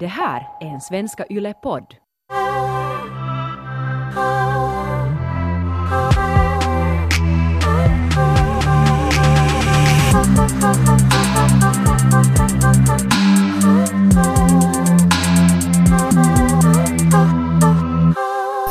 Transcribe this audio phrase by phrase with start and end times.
[0.00, 1.94] Det här är en Svenska Yle-podd.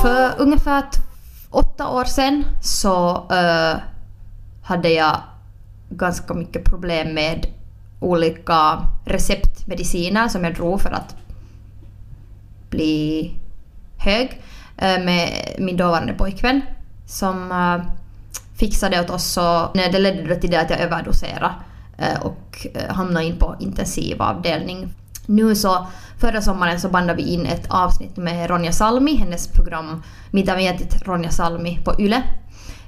[0.01, 0.83] För ungefär
[1.49, 3.79] åtta år sedan så uh,
[4.63, 5.21] hade jag
[5.89, 7.56] ganska mycket problem med
[7.99, 11.15] olika receptmediciner som jag drog för att
[12.69, 13.33] bli
[13.97, 14.41] hög
[14.77, 16.61] eh, med min dåvarande pojkvän
[17.05, 17.91] som eh,
[18.57, 21.53] fixade åt oss och det ledde till det att jag överdoserade
[21.97, 24.93] eh, och hamnade in på intensivavdelning.
[25.25, 30.03] Nu så förra sommaren så bandade vi in ett avsnitt med Ronja Salmi, hennes program
[30.31, 32.23] Mitä mietit Ronja Salmi på YLE.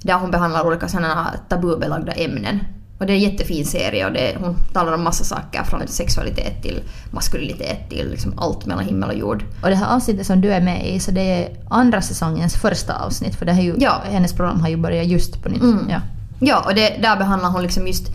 [0.02, 2.59] Där hon behandlar olika sådana tabubelagda ämnen.
[2.99, 6.62] Och det är en jättefin serie och det, hon talar om massa saker från sexualitet
[6.62, 6.80] till
[7.12, 9.44] maskulinitet till liksom allt mellan himmel och jord.
[9.63, 12.94] Och det här avsnittet som du är med i, så det är andra säsongens första
[13.05, 14.02] avsnitt för det här ju, Ja.
[14.11, 15.61] hennes program har ju börjat just på nytt.
[15.61, 15.89] Mm.
[15.89, 16.02] Ja.
[16.39, 18.08] Ja, och det, där behandlar hon liksom just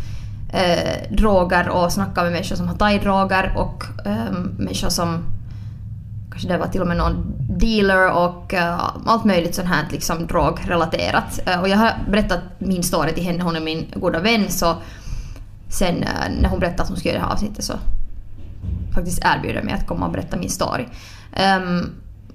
[0.52, 5.24] eh, droger och snackar med människor som har tagit droger och eh, människor som
[6.30, 10.26] kanske det var till och med någon dealer och uh, allt möjligt sånt här liksom
[10.26, 11.40] drogrelaterat.
[11.48, 14.76] Uh, och jag har berättat min story till henne, hon är min goda vän så
[15.68, 17.74] sen uh, när hon berättade att hon skulle göra det här avsnittet så
[18.94, 20.84] faktiskt erbjuder mig att komma och berätta min story.
[21.32, 21.90] Um,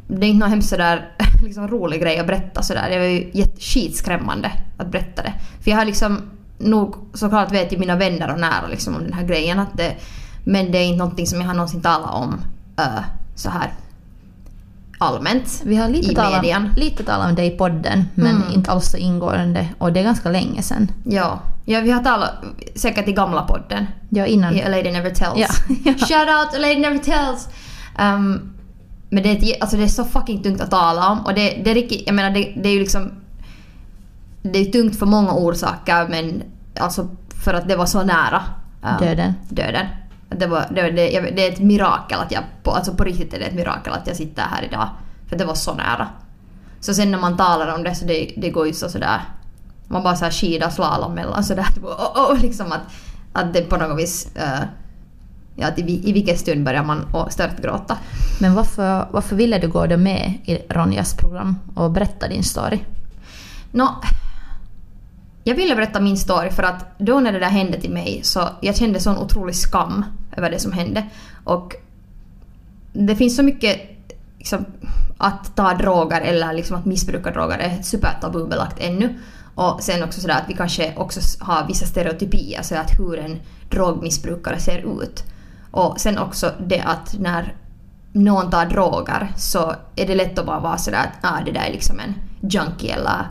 [0.08, 1.11] det är inte någon hemskt sådär
[1.44, 2.89] liksom, rolig grej att berätta sådär.
[2.89, 5.33] Det var ju jätteskitskrämmande att berätta det.
[5.61, 6.22] För jag har liksom
[6.58, 9.59] nog såklart vet ju mina vänner och nära liksom om den här grejen.
[9.59, 9.95] Att det,
[10.44, 12.42] men det är inte någonting som jag har någonsin talat om
[12.80, 13.04] uh,
[13.36, 13.72] så här
[15.00, 16.73] allmänt Vi har lite i talat, median.
[16.78, 18.53] lite talat om det i podden men Mm.
[18.53, 20.92] inte alls så ingående och det är ganska länge sedan.
[21.03, 21.39] Ja.
[21.66, 22.31] ja, vi har talat
[22.75, 23.86] säkert i gamla podden.
[24.09, 24.55] Ja, innan.
[24.55, 25.38] I A Lady Never Tells.
[25.38, 25.47] Ja.
[25.86, 25.94] Ja.
[25.94, 27.47] Shout out A Lady Never Tells!
[28.00, 28.52] Um,
[29.09, 31.72] men det är, alltså det är så fucking tungt att tala om och det, det
[31.72, 33.11] är riktigt, jag menar det, det är ju liksom
[34.42, 36.43] det är tungt för många orsaker men
[36.80, 37.08] alltså
[37.43, 38.42] för att det var så nära
[38.83, 39.33] um, Döden.
[39.49, 39.86] döden.
[40.30, 43.40] Det, var, det, det, det är ett mirakel att jag, på, alltså på riktigt är
[43.40, 44.90] det ett mirakel att jag sitter här idag.
[45.30, 46.08] För det var så nära.
[46.80, 49.22] Så sen när man talar om det så det, det går ju så sådär,
[49.88, 52.82] man bara såhär skidar slalom mellan sådär, typ, oh, oh, liksom att,
[53.34, 54.60] att det på något vis, eh,
[55.56, 57.98] ja att i, i vilken stund börjar man störtgråta.
[58.40, 62.80] Men varför, varför ville du gå med i Ronjas program och berätta din story?
[63.72, 63.96] Nå,
[65.49, 68.49] jag ville berätta min story för att då när det där hände till mig så
[68.61, 70.05] jag kände sån otrolig skam
[70.37, 71.04] över det som hände.
[71.43, 71.76] Och
[72.93, 73.82] det finns så mycket
[74.37, 74.65] liksom,
[75.17, 79.20] att ta droger eller liksom att missbruka droger är supertabubelagt ännu.
[79.55, 83.39] Och sen också sådär att vi kanske också har vissa stereotypier, så att hur en
[83.70, 85.23] drogmissbrukare ser ut.
[85.71, 87.55] Och sen också det att när
[88.11, 91.61] någon tar droger så är det lätt att bara vara sådär att ah, det där
[91.61, 93.26] är liksom en junkie eller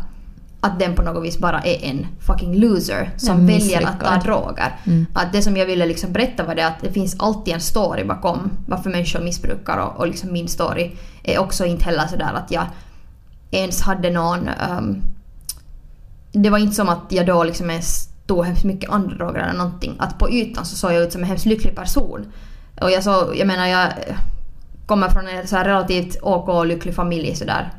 [0.61, 4.77] att den på något vis bara är en fucking loser som väljer att ta droger.
[4.85, 5.07] Mm.
[5.13, 8.05] Att det som jag ville liksom berätta var det att det finns alltid en story
[8.05, 10.91] bakom varför människor missbrukar och, och liksom min story
[11.23, 12.67] är också inte heller sådär att jag
[13.51, 14.49] ens hade någon...
[14.49, 15.03] ehm,
[16.33, 19.59] det var inte som att jag då liksom ens tog hemskt mycket andra droger eller
[19.59, 19.97] någonting.
[19.99, 22.33] Att på ytan så såg jag ut som en hemskt lycklig person.
[22.81, 23.89] Och jag så, jag menar jag
[24.87, 27.73] kommer från en så relativt OK lycklig familj sådär.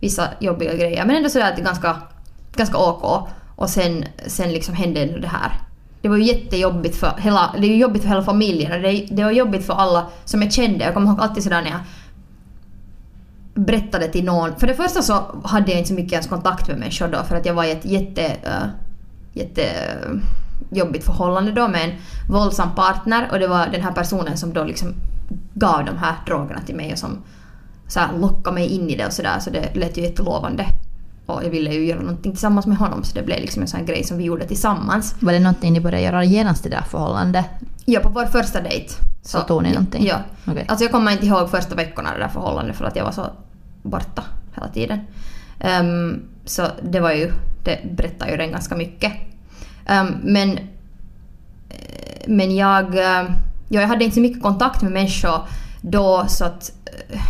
[0.00, 1.96] Vissa jobbiga grejer men ändå sådär att ganska,
[2.56, 3.28] ganska OK.
[3.56, 5.60] Och sen, sen liksom hände ändå det här.
[6.02, 9.24] Det var ju jättejobbigt för hela, det är jobbigt för hela familjen och det, det
[9.24, 10.84] var jobbigt för alla som jag kände.
[10.84, 11.80] Jag kommer ihåg alltid sådär när jag
[13.54, 14.56] berättade till någon.
[14.56, 17.36] För det första så hade jag inte så mycket ens kontakt med människor då för
[17.36, 18.68] att jag var i ett jätte, uh,
[19.32, 20.20] jätte uh,
[20.70, 21.94] jobbigt förhållande då med en
[22.28, 24.94] våldsam partner och det var den här personen som då liksom
[25.54, 27.22] gav de här drogerna till mig och som
[27.88, 30.66] så här lockade mig in i det och sådär så det lät ju jättelovande.
[31.26, 33.80] Och jag ville ju göra någonting tillsammans med honom så det blev liksom en sån
[33.80, 35.14] här grej som vi gjorde tillsammans.
[35.20, 37.46] Var det någonting ni började göra genast i det där förhållandet?
[37.84, 38.94] Ja, på vår första dejt.
[39.22, 40.06] Så tog ni någonting?
[40.06, 40.16] Ja.
[40.46, 40.64] Okej.
[40.68, 43.12] Alltså jag kommer inte ihåg första veckorna i det där förhållandet för att jag var
[43.12, 43.26] så
[43.82, 44.22] borta
[44.54, 45.00] hela tiden.
[45.60, 47.32] Ehm, så det var ju,
[47.64, 49.12] det berättar ju den ganska mycket.
[49.86, 50.58] Ehm, men,
[51.68, 53.24] eh, men jag, eh,
[53.68, 55.40] ja, jag hade inte så mycket kontakt med människor
[55.80, 56.72] då så att
[57.08, 57.20] eh,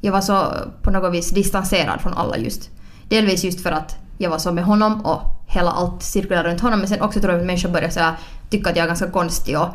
[0.00, 0.52] jag var så
[0.82, 2.70] på något vis distanserad från alla just.
[3.08, 6.78] Delvis just för att jag var så med honom och hela allt cirkulerade runt honom
[6.78, 8.14] men sen också tror jag att människor började så här,
[8.50, 9.68] tycka att jag är ganska konstig och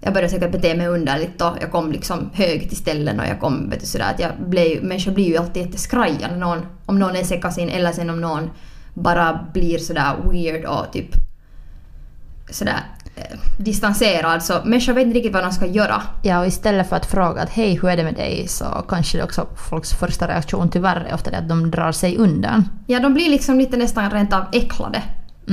[0.00, 3.40] jag började säkert bete mig underligt och jag kom liksom hög till ställen och jag
[3.40, 6.98] kom vet du, sådär att jag blev människor blir ju alltid jätteskraja när någon, om
[6.98, 8.50] någon är sekasin eller sen om någon
[8.94, 11.10] bara blir sådär weird och typ
[12.50, 12.80] sådär
[13.58, 16.02] distanserad så människor vet inte riktigt vad de ska göra.
[16.22, 18.48] Ja, och istället för att fråga att hej, hur är det med dig?
[18.48, 22.16] Så kanske det också folks första reaktion tyvärr är ofta det att de drar sig
[22.16, 22.68] undan.
[22.86, 25.02] Ja, de blir liksom lite nästan rent av äcklade.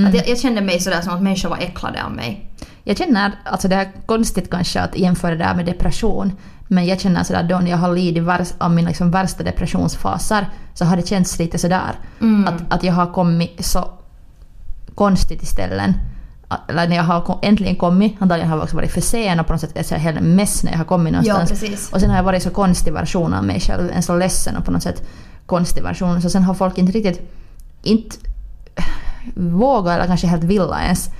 [0.08, 2.50] Att jag, jag kände mig sådär som att människor var äcklade av mig.
[2.84, 6.32] Jag känner, alltså det är konstigt kanske att jämföra det här med depression,
[6.68, 10.48] men jag känner sådär då när jag har lidit värst, av mina liksom värsta depressionsfaser
[10.74, 11.92] så har det känts lite sådär.
[12.46, 13.84] Att, att jag har kommit så
[14.94, 15.94] konstigt till ställen.
[16.68, 19.52] Eller när jag har äntligen kommit, antagligen har jag också varit för sen och på
[19.52, 21.50] något sätt är det helt mess när jag har kommit någonstans.
[21.50, 21.92] precis.
[21.92, 24.64] Och sen har jag varit så konstig version av mig själv, en så ledsen och
[24.64, 25.02] på något sätt
[25.46, 26.22] konstig version.
[26.22, 27.30] Så sen har folk inte riktigt,
[27.82, 28.16] inte
[29.34, 31.10] vågat eller kanske helt vilja ens,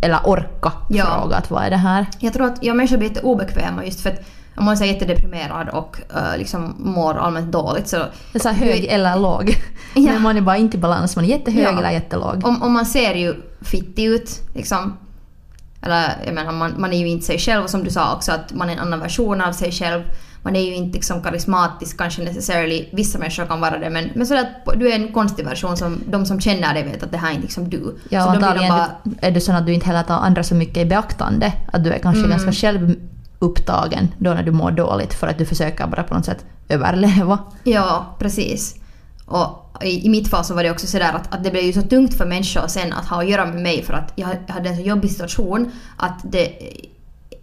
[0.00, 1.04] eller orka Ja.
[1.20, 2.06] fråga att vad är det här?
[2.18, 4.20] Jag tror att jag människor blir lite obekväma just för att
[4.58, 7.96] om man är så jättedeprimerad och eh, liksom mår allmänt dåligt så...
[7.96, 9.56] Det är så hög eller låg.
[9.94, 10.02] Ja.
[10.12, 11.78] Men man är bara inte i balans, man är jättehög Ja.
[11.78, 12.40] eller jättelåg.
[12.44, 14.96] Om, om man ser ju fittig ut liksom.
[15.82, 18.32] Eller jag menar man, man är ju inte sig själv och som du sa också
[18.32, 20.02] att man är en annan version av sig själv.
[20.42, 22.88] Man är ju inte liksom karismatisk kanske necessarily.
[22.92, 26.00] Vissa människor kan vara det men, men sådär att du är en konstig version som
[26.10, 27.96] de som känner dig vet att det här är inte liksom du.
[28.08, 28.86] Ja, så antagligen bara,
[29.20, 31.52] är du sån att du inte heller tar andra så mycket i beaktande.
[31.72, 32.30] Att du är kanske Mm.
[32.30, 32.52] ganska
[33.38, 37.38] upptagen då när du mår dåligt för att du försöker bara på något sätt överleva.
[37.64, 38.74] Ja, precis.
[39.26, 41.72] Och i, i mitt fall så var det också sådär att, att det blev ju
[41.72, 44.68] så tungt för människor sen att ha att göra med mig för att jag hade
[44.68, 46.52] en så jobbig situation att det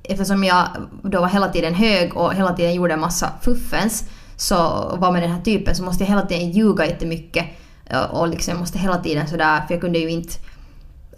[0.04, 0.68] eftersom jag
[1.04, 4.04] då var hela tiden hög och hela tiden gjorde en massa fuffens
[4.38, 4.56] så
[5.00, 7.46] var med den här typen så måste jag hela tiden ljuga jättemycket
[7.86, 10.34] eh, och liksom jag måste hela tiden sådär för jag kunde ju inte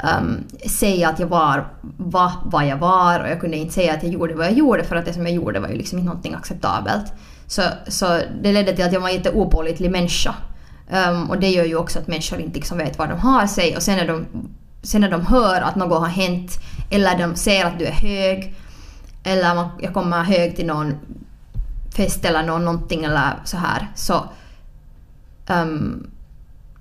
[0.03, 1.67] um, säga att jag var,
[1.97, 4.83] va, vad jag var och jag kunde inte säga att jag gjorde vad jag gjorde
[4.83, 7.13] för att det som jag gjorde var ju liksom inte någonting acceptabelt.
[7.47, 10.35] Så, så det ledde till att jag var en jätteopålitlig människa.
[11.09, 13.75] Um, och det gör ju också att människor inte liksom vet var de har sig
[13.75, 14.25] och sen när de,
[14.81, 16.51] sen när de hör att något har hänt
[16.89, 18.55] eller de ser att du är hög
[19.23, 20.93] eller man, jag kommer hög till någon
[21.95, 24.23] fest eller någon, någonting eller så här så
[25.50, 26.07] um,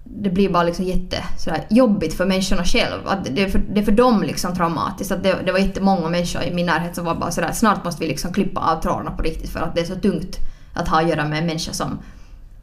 [0.09, 3.01] det blir bara liksom jätte sådär, jobbigt för människorna själv.
[3.07, 5.13] Att det, är för, det är för dem liksom traumatiskt.
[5.13, 8.03] Att det, det var jättemånga människor i min närhet som var bara sådär snart måste
[8.03, 10.37] vi liksom klippa av trådarna på riktigt för att det är så tungt
[10.75, 11.99] att ha att göra med en människa som,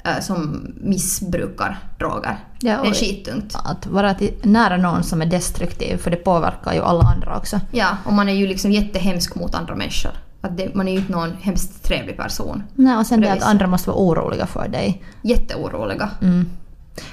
[0.04, 2.38] äh, som missbrukar droger.
[2.60, 3.56] Ja, det är skittungt.
[3.63, 7.60] Att vara till, nära någon som är destruktiv, för det påverkar ju alla andra också.
[7.72, 10.12] Ja, och man är ju liksom jättehemsk mot andra människor.
[10.42, 12.63] Att det, man är ju inte någon hemskt trevlig person.
[12.75, 15.04] Nej, och sen det det att andra måste vara oroliga för dig.
[15.22, 16.10] Jätteoroliga.
[16.22, 16.50] Mm.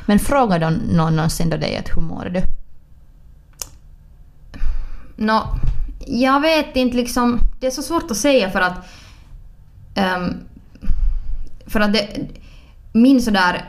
[0.06, 2.42] Men frågar de någon någonsin då dig att hur mår du?
[5.16, 5.54] Nå,
[6.06, 7.40] jag vet inte liksom.
[7.60, 8.78] Det är så svårt att säga för att...
[9.96, 10.40] Um,
[11.66, 12.28] för att det,
[12.92, 13.68] min sådär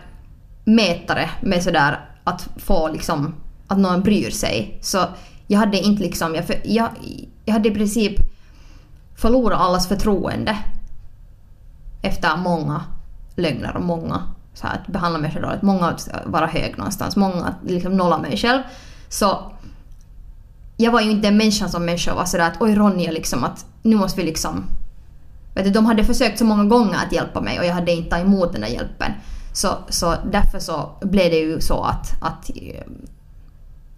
[0.63, 3.35] mätare med sådär att få liksom
[3.67, 4.79] att någon bryr sig.
[4.81, 5.05] Så
[5.47, 6.35] jag hade inte liksom...
[6.35, 6.89] Jag, jag,
[7.45, 8.13] jag hade i princip
[9.15, 10.57] förlorat allas förtroende
[12.01, 12.83] efter många
[13.35, 15.61] lögner och många så här, att behandla mig själv dåligt.
[15.61, 17.15] Många att vara hög någonstans.
[17.15, 18.61] Många att liksom nolla mig själv.
[19.09, 19.51] Så
[20.77, 23.65] jag var ju inte en människa som människa var sådär att oj Ronja liksom att
[23.81, 24.65] nu måste vi liksom...
[25.55, 28.09] Vet du, de hade försökt så många gånger att hjälpa mig och jag hade inte
[28.09, 29.11] tagit emot den där hjälpen.
[29.53, 32.83] Så, så därför så blev det ju så att, att, eh,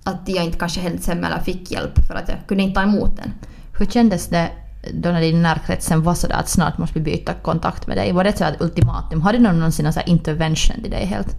[0.03, 2.83] att jag inte kanske helt sämre eller fick hjälp för att jag kunde inte ta
[2.83, 3.33] emot den.
[3.77, 4.51] Hur kändes det
[4.93, 8.11] då när din närkretsen var sådär att snart måste vi byta kontakt med dig?
[8.11, 9.21] Var det ett sådär ultimatum?
[9.21, 11.35] Hade någon någonsin här intervention till dig helt?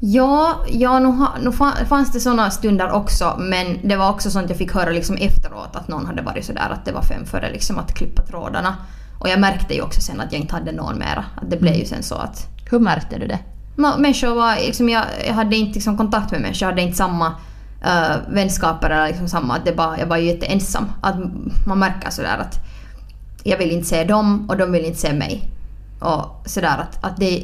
[0.00, 4.48] Ja, ja nu, nu fa- fanns det såna stunder också men det var också sånt
[4.48, 7.52] jag fick höra liksom efteråt att någon hade varit sådär att det var fem före
[7.52, 8.76] liksom att klippa trådarna.
[9.18, 11.24] Och jag märkte ju också sen att jag inte hade någon mera.
[11.36, 13.38] Att det blev ju sen så att Hur märkte du det?
[13.76, 17.26] Människor var liksom, jag, jag hade inte liksom kontakt med människor, jag hade inte samma
[17.86, 20.92] uh, vänskaper eller liksom samma, att det bara, jag var ju jätteensam.
[21.00, 21.16] Att
[21.66, 22.58] man märker sådär att
[23.48, 25.50] jag vill inte se dem och de vill inte se mig.
[26.00, 27.42] Och sådär att, att det,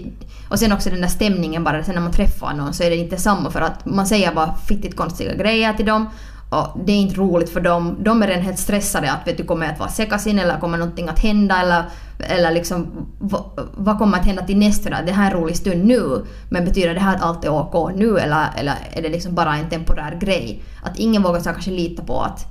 [0.48, 2.96] och sen också den där stämningen bara, sen när man träffar någon så är det
[2.96, 6.08] inte samma för att man säger bara fittigt konstiga grejer till dem
[6.50, 7.96] och det är inte roligt för dem.
[8.00, 10.78] De är redan helt stressade att vet du kommer jag att vara sekasin eller kommer
[10.78, 11.84] någonting att hända eller,
[12.18, 13.44] eller liksom vad,
[13.76, 15.06] vad kommer att hända till nästa dag?
[15.06, 17.92] Det här är en rolig stund nu men betyder det här att allt är OK
[17.96, 20.62] nu eller, eller är det liksom bara en temporär grej?
[20.82, 22.46] Att ingen vågar så kanske lita på att,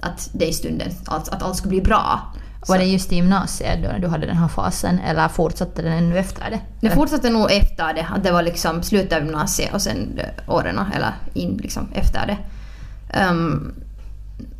[0.00, 2.20] att det är stunden, att, att allt ska bli bra.
[2.60, 5.82] Var Så- det just i gymnasiet då när du hade den här fasen eller fortsatte
[5.82, 6.60] den ännu efter det?
[6.80, 10.80] Det fortsatte nog efter det, att det var liksom slutet av gymnasiet och sen åren,
[10.94, 12.38] eller in liksom efter det.
[13.18, 13.74] Ehm,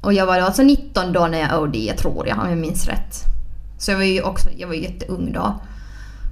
[0.01, 2.87] och jag var alltså 19 då när jag OD, jag tror jag, om jag minns
[2.89, 3.15] rätt.
[3.79, 5.61] Så jag var ju också, jag var jätteung då.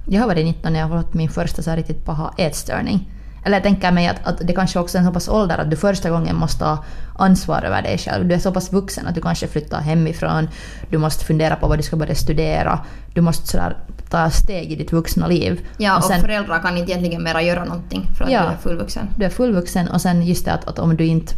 [0.07, 3.09] Jag har varit 19 när jag fått min första så här riktigt paha ätstörning.
[3.45, 5.69] Eller jag tänker mig att, att det kanske också är en så pass ålder att
[5.69, 6.83] du första gången måste ta
[7.17, 8.27] ansvar över dig själv.
[8.27, 10.47] Du är så pass vuxen att du kanske flyttar hemifrån,
[10.89, 12.79] du måste fundera på vad du ska börja studera,
[13.13, 13.77] du måste sådär
[14.09, 15.67] ta steg i ditt vuxna liv.
[15.77, 18.41] Ja, och, sen- föräldrar kan inte egentligen mera göra någonting för att Ja.
[18.41, 19.07] du är fullvuxen.
[19.17, 21.33] du är fullvuxen och sen just det att, att om du inte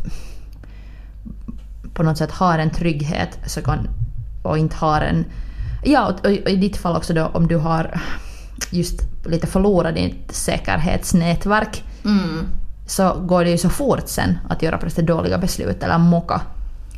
[1.93, 3.87] på något sätt har en trygghet så kan,
[4.43, 5.25] och inte har en...
[5.83, 7.99] Ja, och, och i ditt fall också då om du har
[8.71, 12.47] just lite förlorat ditt säkerhetsnätverk Mm.
[12.87, 16.41] så går det ju så fort sen att göra plötsligt dåliga beslut eller mocka.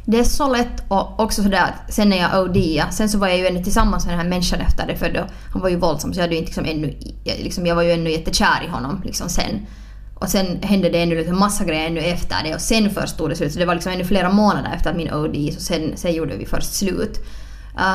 [0.05, 2.57] Det är så lätt och också sådär att sen när jag OD,
[2.91, 5.25] sen så var jag ju ännu tillsammans med den här människan efter det för då,
[5.53, 6.93] han var ju våldsam så jag hade ju inte liksom ännu,
[7.23, 9.65] jag, liksom, jag var ju ännu jättekär i honom liksom sen.
[10.15, 13.29] Och sen hände det ännu liksom massa grejer ännu efter det och sen först tog
[13.29, 16.13] det slut så det var liksom ännu flera månader efter min OD så sen, sen
[16.13, 17.19] gjorde vi först slut.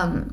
[0.05, 0.33] Um,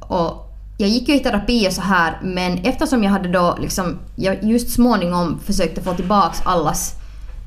[0.00, 0.49] och
[0.80, 4.44] jag gick ju i terapi och så här men eftersom jag hade då liksom, jag
[4.44, 6.94] just småningom försökte få tillbaks allas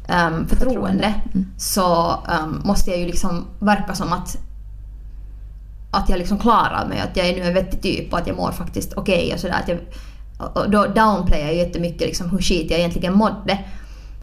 [0.10, 1.14] um, förtroende
[1.58, 4.38] så um, måste jag ju liksom verka som att
[5.92, 8.38] att jag liksom klarar mig, att jag är nu en vettig typ och att jag
[8.38, 9.56] mår faktiskt okej och sådär.
[9.64, 9.80] Att jag,
[10.54, 13.60] och då downplayar jag jättemycket liksom hur skit jag egentligen mådde.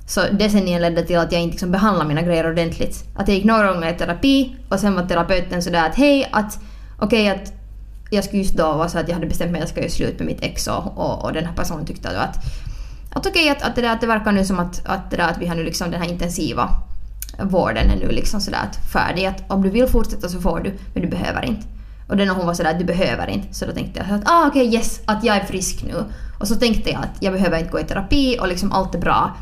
[0.06, 3.04] Så det sen igen ledde till att jag inte liksom behandlade mina grejer ordentligt.
[3.16, 6.58] Att jag gick några gånger i terapi och sen var terapeuten sådär att hej att
[6.98, 7.59] okej att
[8.10, 9.90] jag skulle just då vara så att jag hade bestämt mig att jag ska göra
[9.90, 12.36] slut med mitt ex och, och, och den här personen tyckte då att
[13.12, 15.28] att okej att, att, det där, att det verkar nu som att, att, det där,
[15.28, 16.70] att vi har nu liksom den här intensiva
[17.42, 19.26] vården är nu liksom sådär att färdig.
[19.26, 21.66] Att om du vill fortsätta så får du, men du behöver inte.
[22.08, 23.54] Och den och hon var sådär att du behöver inte.
[23.54, 26.04] Så då tänkte jag att ah okej yes, att jag är frisk nu.
[26.40, 28.98] Och så tänkte jag att jag behöver inte gå i terapi och liksom allt är
[28.98, 29.36] bra.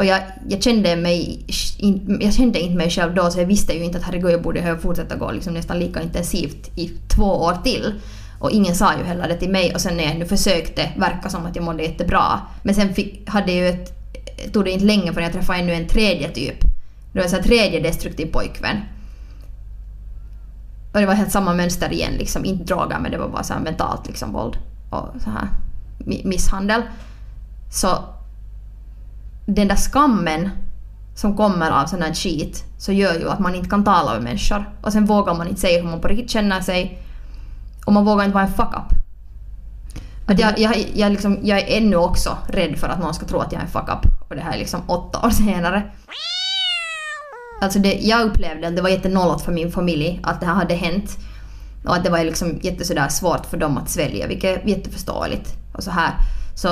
[0.00, 1.44] Och jag, jag, kände mig,
[1.78, 4.42] in, jag kände inte mig själv då så jag visste ju inte att herregud jag
[4.42, 7.94] borde fortsätta gå liksom nästan lika intensivt i två år till.
[8.38, 11.28] Och ingen sa ju heller det till mig och sen när jag nu försökte verka
[11.28, 12.40] som att jag mådde jättebra.
[12.62, 13.92] Men sen fick, hade jag ju ett,
[14.52, 16.60] tog det inte länge förrän jag träffade ännu en tredje typ.
[17.12, 18.76] Det var en sån tredje destruktiv pojkvän.
[20.92, 22.44] Och det var helt samma mönster igen, liksom.
[22.44, 24.56] inte droger men det var bara så här mentalt liksom, våld
[24.90, 25.48] och så här
[26.24, 26.82] misshandel.
[27.72, 27.88] Så
[29.54, 30.50] den där skammen
[31.14, 34.22] som kommer av sån här skit så gör ju att man inte kan tala med
[34.22, 34.70] människor.
[34.82, 37.02] Och sen vågar man inte säga hur man på riktigt känner sig.
[37.86, 39.00] Och man vågar inte vara en fuck-up.
[40.26, 43.38] Att jag, jag, jag, liksom, jag är ännu också rädd för att någon ska tro
[43.38, 44.06] att jag är en fuck-up.
[44.28, 45.82] Och det här är liksom åtta år senare.
[47.60, 50.74] Alltså det, jag upplevde att det var jättenollat för min familj att det här hade
[50.74, 51.18] hänt.
[51.84, 55.54] Och att det var liksom jättesådär svårt för dem att svälja, vilket är jätteförståeligt.
[55.72, 56.12] Och så här.
[56.54, 56.68] Så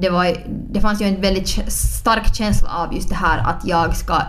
[0.00, 0.36] det, var,
[0.72, 4.22] det fanns ju en väldigt stark känsla av just det här att jag ska...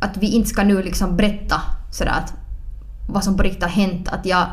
[0.00, 2.32] Att vi inte ska nu liksom berätta sådär att
[3.08, 4.08] vad som på riktigt har hänt.
[4.08, 4.46] Att jag,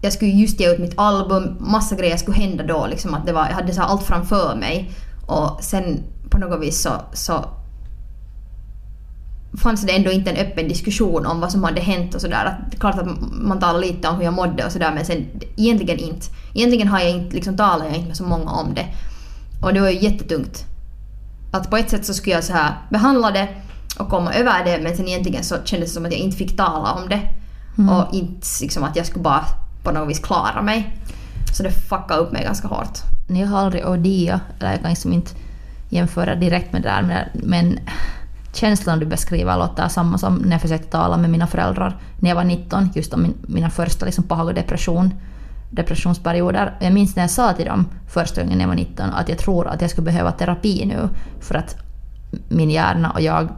[0.00, 2.86] jag skulle just ge ut mitt album, massa grejer skulle hända då.
[2.86, 4.90] Liksom att det var, jag hade så allt framför mig.
[5.26, 7.44] Och sen på något vis så, så
[9.58, 12.58] fanns det ändå inte en öppen diskussion om vad som hade hänt och sådär.
[12.78, 16.26] Klart att man talar lite om hur jag mådde och sådär men sen egentligen inte.
[16.54, 18.86] Egentligen har jag inte, liksom, talar jag inte med så många om det.
[19.62, 20.64] Och det var ju jättetungt.
[21.52, 23.48] Att på ett sätt så skulle jag så här behandla det
[23.98, 26.56] och komma över det men sen egentligen så kändes det som att jag inte fick
[26.56, 27.20] tala om det.
[27.90, 29.44] Och inte liksom att jag skulle bara
[29.82, 30.96] på något vis klara mig.
[31.52, 32.98] Så det fuckade upp mig ganska hårt.
[33.28, 35.30] Jag har aldrig ODA, eller jag kan liksom inte
[35.88, 37.78] jämföra direkt med det där, men
[38.58, 42.36] känslan du beskriver låter samma som när jag försökte tala med mina föräldrar när jag
[42.36, 45.14] var 19, just om min, mina första liksom pah och depression,
[45.70, 46.76] depressionsperioder.
[46.80, 49.38] Jag minns när jag sa till dem första gången när jag var 19 att jag
[49.38, 51.08] tror att jag skulle behöva terapi nu
[51.40, 51.76] för att
[52.48, 53.48] min hjärna och jag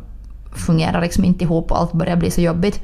[0.53, 2.81] fungerar liksom inte ihop och allt börjar bli så jobbigt.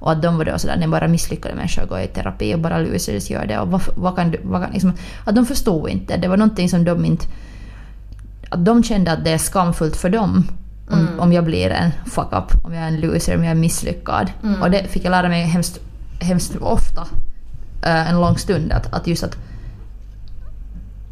[0.00, 2.78] Och att de var då sådär, ni bara misslyckade människor går i terapi och bara
[2.78, 3.58] losers gör det.
[3.58, 4.92] Och vad, vad kan du, vad kan, liksom,
[5.24, 6.16] att de förstod inte.
[6.16, 7.26] Det var någonting som de inte...
[8.50, 10.44] Att de kände att det är skamfullt för dem
[10.90, 14.32] om, om jag blir en fuck-up, om jag är en loser, om jag är misslyckad.
[14.62, 15.80] Och det fick jag lära mig hemskt,
[16.20, 17.06] hemskt ofta
[17.82, 18.72] eh, en lång stund.
[18.72, 19.36] Att, att just att,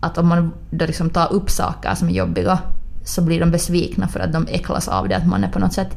[0.00, 2.58] att om man då liksom tar upp saker som är jobbiga
[3.04, 5.16] så blir de besvikna för att de äcklas av det.
[5.16, 5.96] Att man är på något sätt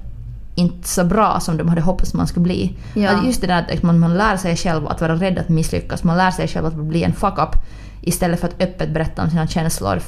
[0.55, 2.75] inte så bra som de hade hoppats man skulle bli.
[2.93, 3.09] Ja.
[3.09, 6.03] Att just det där att man, man lär sig själv att vara rädd att misslyckas.
[6.03, 7.55] Man lär sig själv att bli en fuck-up
[8.01, 9.99] istället för att öppet berätta om sina känslor.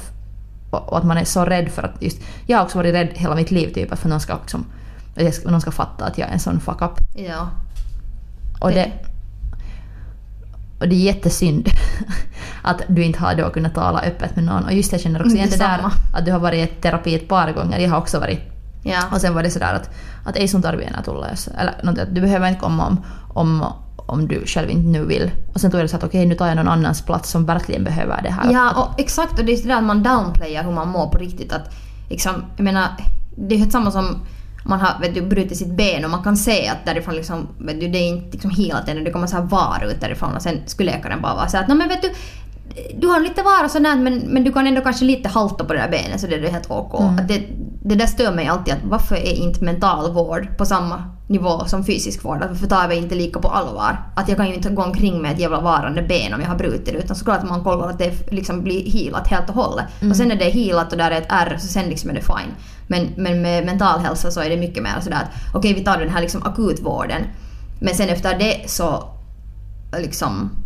[0.72, 2.18] Och, att man är så rädd för att just...
[2.46, 4.66] Jag har också varit rädd hela mitt liv typ för att någon ska, liksom,
[5.16, 6.92] att jag ska, någon ska fatta att jag är en sån fuck-up.
[7.14, 7.48] Ja.
[8.60, 8.92] Och Det- det,
[10.80, 11.68] och det är jättesynd
[12.62, 14.64] att du inte har då kunnat tala öppet med någon.
[14.64, 15.92] Och just jag känner också igen det där detsamma.
[16.14, 17.78] att du har varit i terapi ett par gånger.
[17.78, 18.40] Jag har också varit.
[18.82, 19.00] Ja.
[19.12, 19.90] Och sen var det sådär att,
[20.24, 21.30] att ei sun tarvii enää tulla.
[21.30, 23.64] Jos, att du behöver inte komma om, om,
[24.06, 25.30] om du själv inte nu vill.
[25.54, 27.46] Och sen tror jag det så att okej, nu tar jag någon annans plats som
[27.46, 28.52] verkligen behöver det här.
[28.52, 29.38] Ja, och exakt.
[29.38, 31.52] Och det är det att man downplayar hur man mår på riktigt.
[31.52, 31.74] Att,
[32.10, 32.88] liksom, jag menar,
[33.36, 34.18] det är helt samma som
[34.64, 37.80] man har vet du, brutit sitt ben och man kan se att därifrån liksom, vet
[37.80, 40.42] du, det är inte liksom helat ännu, det kommer så här var ut därifrån och
[40.42, 42.12] sen skulle läkaren bara vara så att men vet du,
[42.94, 45.72] du har lite var och sådär men, men du kan ändå kanske lite halta på
[45.72, 47.00] det där benet så det är helt OK.
[47.00, 47.26] Mm.
[47.26, 47.42] Det,
[47.84, 51.84] det där stör mig alltid att varför är inte mental vård på samma nivå som
[51.84, 52.42] fysisk vård?
[52.42, 53.96] Att Varför tar vi inte lika på allvar?
[54.16, 56.56] Att jag kan ju inte gå omkring med ett jävla varande ben om jag har
[56.56, 59.84] brutit det utan såklart man kollar att det liksom blir healat helt och hållet.
[60.10, 62.20] Och sen är det healat och där är ett R så sen liksom är det
[62.20, 62.54] fine.
[62.86, 65.98] Men, men med mental hälsa så är det mycket mer sådär att okej vi tar
[65.98, 67.22] den här liksom akutvården
[67.80, 69.04] men sen efter det så
[69.98, 70.61] liksom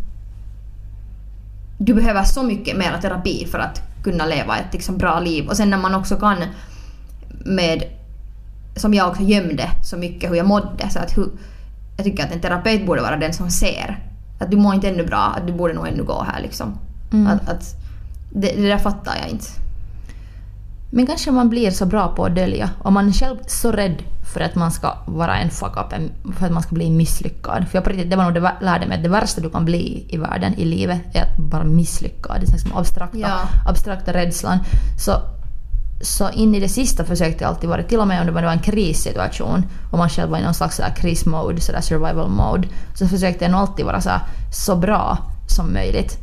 [1.78, 5.48] du behöver så mycket mer terapi för att kunna leva ett liksom bra liv.
[5.48, 6.38] Och sen när man också kan
[7.44, 7.82] med,
[8.76, 10.90] som jag också gömde så mycket hur jag mådde.
[10.90, 11.28] Så att hur,
[11.96, 13.98] jag tycker att en terapeut borde vara den som ser
[14.38, 16.78] att du mår inte ännu bra, att du borde nog ännu gå här liksom.
[17.12, 17.26] Mm.
[17.26, 17.64] Att, att,
[18.30, 19.46] det, det där fattar jag inte.
[20.96, 24.02] Men kanske man blir så bra på att dölja och man är själv så rädd
[24.32, 27.68] för att man ska vara en fuck-up, en- för att man ska bli misslyckad.
[27.68, 29.64] För jag på riktigt, det var nog det lärde mig att det värsta du kan
[29.64, 32.40] bli i världen, i livet, är att vara misslyckad.
[32.40, 33.38] Det är liksom abstrakta, Ja.
[33.68, 34.58] abstrakta rädslan.
[34.98, 35.12] Så,
[36.02, 38.42] så in i det sista försökte jag alltid vara, till och med om det var
[38.42, 43.52] en krissituation och man själv var i någon slags krismode, survival mode, så försökte jag
[43.52, 44.20] nog alltid vara så, här,
[44.52, 46.18] så bra som möjligt.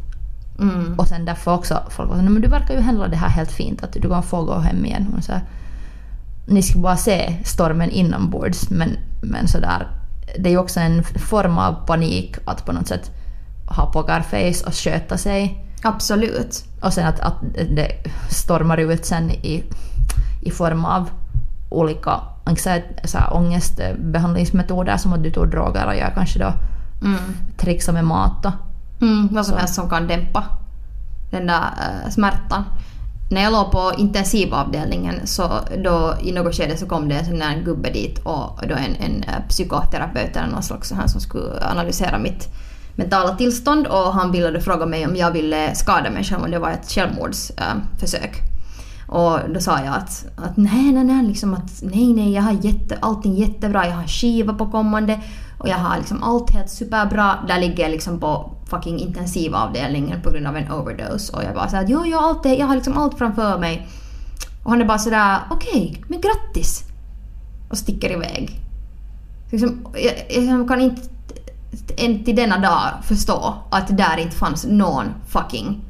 [0.60, 0.94] Mm.
[0.98, 3.30] Och sen därför också folk var så, "Nej, men du verkar ju handla det här
[3.30, 5.14] helt fint, att du kan få gå hem igen.
[5.18, 5.42] Och så här,
[6.48, 9.88] ni ska bara se stormen inombords men, men sådär,
[10.40, 13.12] det är ju också en form av panik att på något sätt
[13.68, 15.66] ha pokerface och sköta sig.
[15.84, 16.64] Absolut.
[16.82, 17.36] Och sen att, att
[17.76, 17.88] det
[18.30, 19.64] stormar ut sen i,
[20.42, 21.10] i form av
[21.70, 22.20] olika
[23.06, 26.54] så här, ångestbehandlingsmetoder som att du tog droger och jag kanske då
[27.02, 27.20] Mm.
[27.58, 28.44] trixar med mat.
[28.44, 28.52] Då.
[29.04, 29.60] Mm, vad som Så.
[29.60, 30.44] helst som kan dämpa
[31.32, 32.64] den där eh, smärtan.
[33.32, 35.50] När jag låg på intensivavdelningen så
[35.84, 38.96] då i något skede så kom det en sån där gubbe dit och då en,
[38.96, 42.48] en eh, psykoterapeut eller någon slags här som skulle analysera mitt
[42.96, 46.52] mentala tillstånd och han ville då fråga mig om jag ville skada mig själv om
[46.52, 48.53] det var ett självmordsförsök.
[49.14, 52.52] Och då sa jag att, att nej, nej, nej, liksom att nej, nej, jag har
[52.52, 55.20] jätte, allting jättebra, jag har skiva på kommande
[55.58, 57.36] och jag har liksom allt helt superbra.
[57.48, 61.70] Där ligger jag liksom på fucking intensivavdelningen på grund av en overdose och jag bara
[61.70, 63.88] såhär, jo, jag har allt, jag har liksom allt framför mig.
[64.64, 66.84] Och han är bara sådär, okej, men grattis!
[67.70, 68.60] Och sticker iväg.
[69.52, 71.02] Liksom, jag, jag kan inte
[71.98, 75.82] än till denna dag förstå att det där inte fanns någon fucking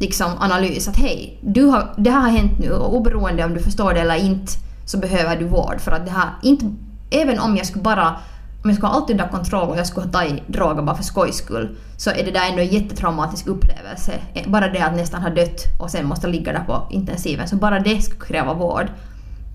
[0.00, 3.60] liksom analys att hej, du har, det här har hänt nu och oberoende om du
[3.60, 4.52] förstår det eller inte
[4.86, 6.74] så behöver du vård för att det här inte,
[7.10, 8.16] även om jag skulle bara
[8.64, 11.02] om jag skulle ha allt under kontroll och jag skulle ha tagit droger bara för
[11.02, 14.12] skojs skull så är det där ändå en jättetraumatisk upplevelse.
[14.34, 17.56] Eh, bara det att nästan ha dött och sen måste ligga där på intensiven så
[17.56, 18.86] bara det skulle kräva vård.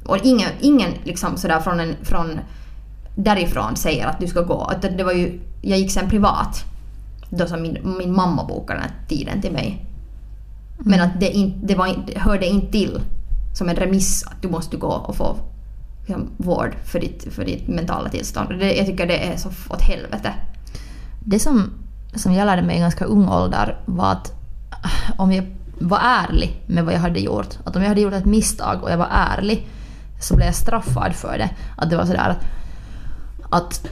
[0.06, 2.40] Och ingen, ingen liksom sådär från, en, från
[3.16, 4.72] därifrån säger att du ska gå.
[4.78, 6.64] Utan det var ju, jag gick sen privat.
[7.30, 9.91] Då som min, min mamma bokade den här tiden till mig.
[10.86, 13.02] Men att det, in, det, var, det hörde inte till
[13.54, 15.38] som en remiss att du måste gå och få
[16.08, 18.60] liksom, vård för ditt, för ditt mentala tillstånd.
[18.60, 20.34] Det, jag tycker det är så åt helvete.
[21.20, 21.72] Det som,
[22.16, 24.34] som jag lärde mig i ganska ung ålder var att
[25.18, 25.46] om jag
[25.80, 28.92] var ärlig med vad jag hade gjort, att om jag hade gjort ett misstag och
[28.92, 29.68] jag var ärlig
[30.20, 31.50] så blev jag straffad för det.
[31.78, 32.46] Att det var sådär att,
[33.50, 33.88] att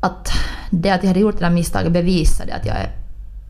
[0.00, 0.32] att
[0.70, 2.90] det att jag hade gjort det där misstaget bevisade att jag, är,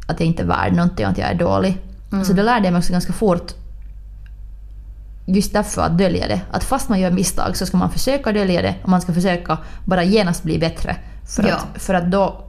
[0.06, 1.78] att jag inte är värd någonting och att jag är dålig.
[2.24, 3.52] Så det lärde jag mig också ganska fort
[5.26, 6.40] just därför att dölja det.
[6.50, 9.58] Att fast man gör misstag så ska man försöka dölja det och man ska försöka
[9.84, 10.96] bara genast bli bättre.
[11.36, 11.54] För, Ja.
[11.54, 12.44] att, för att då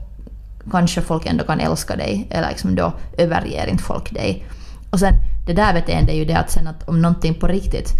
[0.70, 4.46] kanske folk ändå kan älska dig eller liksom då överger inte folk dig.
[4.90, 5.14] Och sen
[5.46, 7.90] det där beteendet är ju det att sen att om någonting på riktigt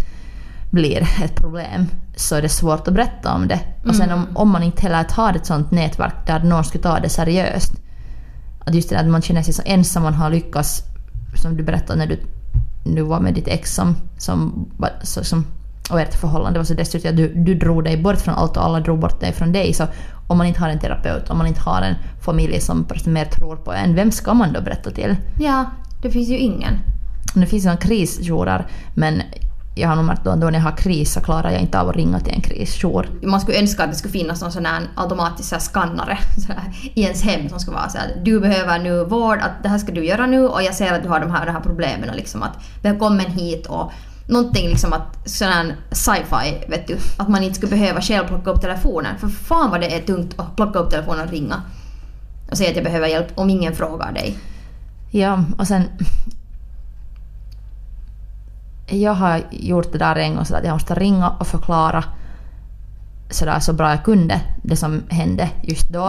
[0.71, 3.59] blir ett problem så är det svårt att berätta om det.
[3.87, 6.99] Och sen om, om man inte heller har ett sånt nätverk där någon ska ta
[6.99, 7.73] det seriöst.
[8.65, 10.83] Att just det där att man känner sig så ensam, man har lyckats,
[11.41, 12.19] som du berättade när du,
[12.95, 14.69] du var med ditt ex som, som,
[15.03, 15.45] så, som
[15.89, 18.63] och ert förhållande var så destruktivt att du, du drog dig bort från allt och
[18.65, 19.73] alla drog bort dig från dig.
[19.73, 19.87] Så
[20.27, 23.55] om man inte har en terapeut, om man inte har en familj som mer tror
[23.55, 25.15] på en, vem ska man då berätta till?
[25.39, 25.65] Ja,
[26.01, 26.73] det finns ju ingen.
[27.35, 29.21] Det finns ju krisjourer men
[29.77, 31.95] jag har nog märkt då, när jag har kris så klarar jag inte av att
[31.95, 33.09] ringa till en krisjour.
[33.23, 36.53] Man skulle önska att det skulle finnas någon sån här automatisk så här skannare så
[36.53, 39.69] här, i ens hem som skulle vara så här, du behöver nu vård, att det
[39.69, 41.61] här ska du göra nu och jag ser att du har de här, de här
[41.61, 43.91] problemen och liksom att välkommen hit och
[44.27, 48.51] någonting liksom att sån här sci-fi, vet du, att man inte skulle behöva själv plocka
[48.51, 49.17] upp telefonen.
[49.19, 51.61] För fan vad det är tungt att plocka upp telefonen och ringa.
[52.51, 54.37] Och säga att jag behöver hjälp om ingen frågar dig.
[55.11, 55.83] Ja, och sen...
[58.87, 62.03] Jag har gjort det där en gång så att jag måste ringa och förklara
[63.29, 66.01] sådär så bra jag kunde det som hände just då.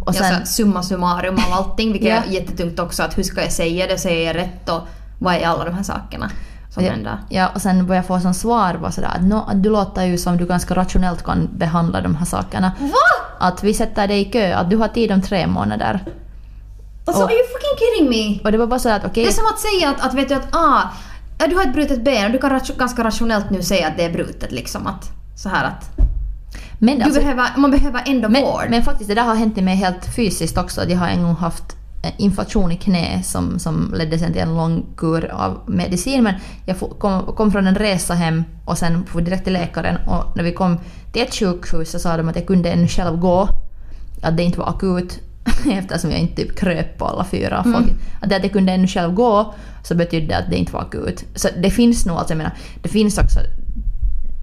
[0.00, 2.16] Och Och sen, sen, summa summarum av allting, vilket Ja.
[2.16, 3.02] är jättetungt också.
[3.02, 4.80] Att hur ska jag säga det, säger jag rätt och
[5.18, 6.30] vad är alla de här sakerna
[6.70, 7.18] som ja, händer?
[7.28, 10.18] ja, och sen vad jag får som svar var sådär att "Nå, du låter ju
[10.18, 12.72] som du ganska rationellt kan behandla de här sakerna.
[12.80, 13.46] Va?
[13.46, 16.04] Att vi sätter dig i kö, att du har tid om tre månader.
[17.06, 18.44] Alltså, Och- are you fucking kidding me?
[18.44, 20.28] Och det var bara sådär att okej, Det är som att säga att, att vet
[20.28, 20.82] du att ah,
[21.38, 24.04] ja, du har ett brutet ben och du kan ganska rationellt nu säga att det
[24.04, 24.86] är brutet liksom.
[24.86, 25.90] Att, så här att
[26.78, 28.66] men, alltså, behöver, man behöver ändå men, vård.
[28.68, 30.84] men faktiskt det där har hänt mig helt fysiskt också.
[30.88, 34.56] Jag har en gång haft eh, infektion i knä som, som ledde sen till en
[34.56, 36.22] lång kur av medicin.
[36.22, 36.34] Men
[36.66, 40.44] jag kom, kom från en resa hem och sen for direkt till läkaren och när
[40.44, 40.78] vi kom
[41.12, 43.48] till ett sjukhus så sa de att jag kunde ännu själv gå.
[44.22, 45.20] Att det inte var akut
[45.72, 47.62] eftersom jag inte typ kröp på alla fyra.
[47.62, 47.86] Folk,
[48.20, 51.24] att det att jag kunde ännu själv gå så betydde att det inte var akut.
[51.34, 53.38] Så det finns nog, alltså jag menar, det finns också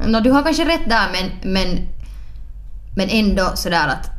[0.08, 1.67] Nå, du har kanske rätt där men, men,
[2.95, 4.10] men ändå sådär att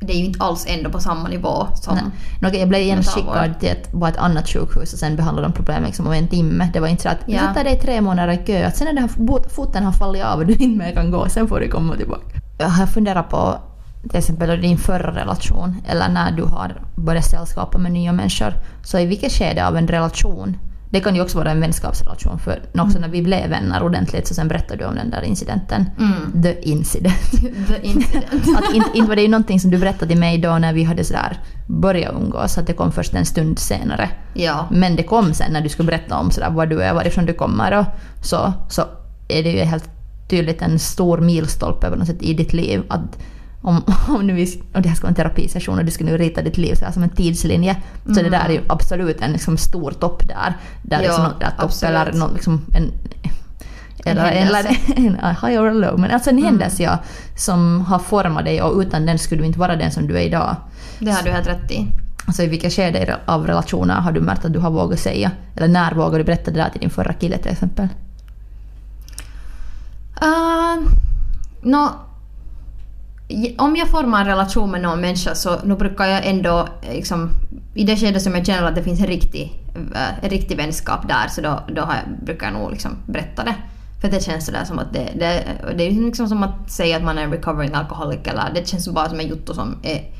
[0.00, 1.94] det är ju inte alls ändå på samma nivå som...
[1.94, 2.04] Nej.
[2.48, 3.34] Okej, jag blev igen Mentalvård.
[3.34, 6.28] skickad till ett, bara ett annat sjukhus och sen behandlade de problemet liksom om en
[6.28, 6.70] timme.
[6.72, 7.38] Det var inte så att Ja.
[7.40, 10.24] sätter dig tre månader i kö, att sen när den här fot- foten har fallit
[10.24, 12.22] av och du inte mer kan gå, sen får du komma tillbaka.
[12.58, 13.58] Jag har funderat på
[14.08, 18.54] till exempel din förra relation eller när du har börjat sällskapa med nya människor.
[18.84, 20.56] Så i vilket skede av en relation,
[20.90, 24.34] det kan ju också vara en vänskapsrelation för också när vi blev vänner ordentligt så
[24.34, 25.90] sen berättade du om den där incidenten.
[25.98, 26.42] Mm.
[26.42, 27.30] The incident.
[27.68, 28.24] The incident.
[28.58, 30.84] att inte, inte var det ju någonting som du berättade till mig då när vi
[30.84, 34.10] hade sådär börjat umgås, att det kom först en stund senare.
[34.34, 34.68] ja.
[34.70, 37.32] Men det kom sen när du skulle berätta om sådär vad du är, varifrån du
[37.32, 37.84] kommer och
[38.22, 38.82] så, så
[39.28, 39.90] är det ju helt
[40.30, 42.82] tydligt en stor milstolpe på något sätt i ditt liv.
[42.88, 43.18] Att
[43.62, 46.16] om, om, nu vi, och det här ska vara en terapisession och du ska nu
[46.18, 49.32] rita ditt liv så här som en tidslinje, så det där är ju absolut en
[49.32, 50.56] liksom stor topp där.
[50.82, 52.92] där Ja, liksom där topp eller något, liksom en
[54.04, 54.76] eller, eller händelse.
[54.96, 56.98] en high or low, men alltså en händelse ja,
[57.36, 60.20] som har format dig och utan den skulle du inte vara den som du är
[60.22, 60.56] idag.
[60.98, 61.86] Det har du helt rätt i.
[62.26, 65.30] Alltså i vilka skede av relationer har du märkt att du har vågat säga?
[65.56, 67.88] Eller när vågade du berätta det där till din förra kille till exempel?
[70.22, 70.88] Uh,
[71.62, 72.11] nå, j-
[73.58, 77.30] om jag formar en relation med någon människa så nu brukar jag ändå eh, liksom,
[77.74, 79.62] i det skede som jag känner att det finns en riktig,
[79.94, 83.44] eh, en riktig vänskap där så då, då har jag, brukar jag nog liksom berätta
[83.44, 83.54] det.
[84.00, 85.44] För det känns sådär som att det, det,
[85.76, 88.88] det är liksom som att säga att man är en recovering alkoholic eller det känns
[88.88, 90.12] bara som en jotto som är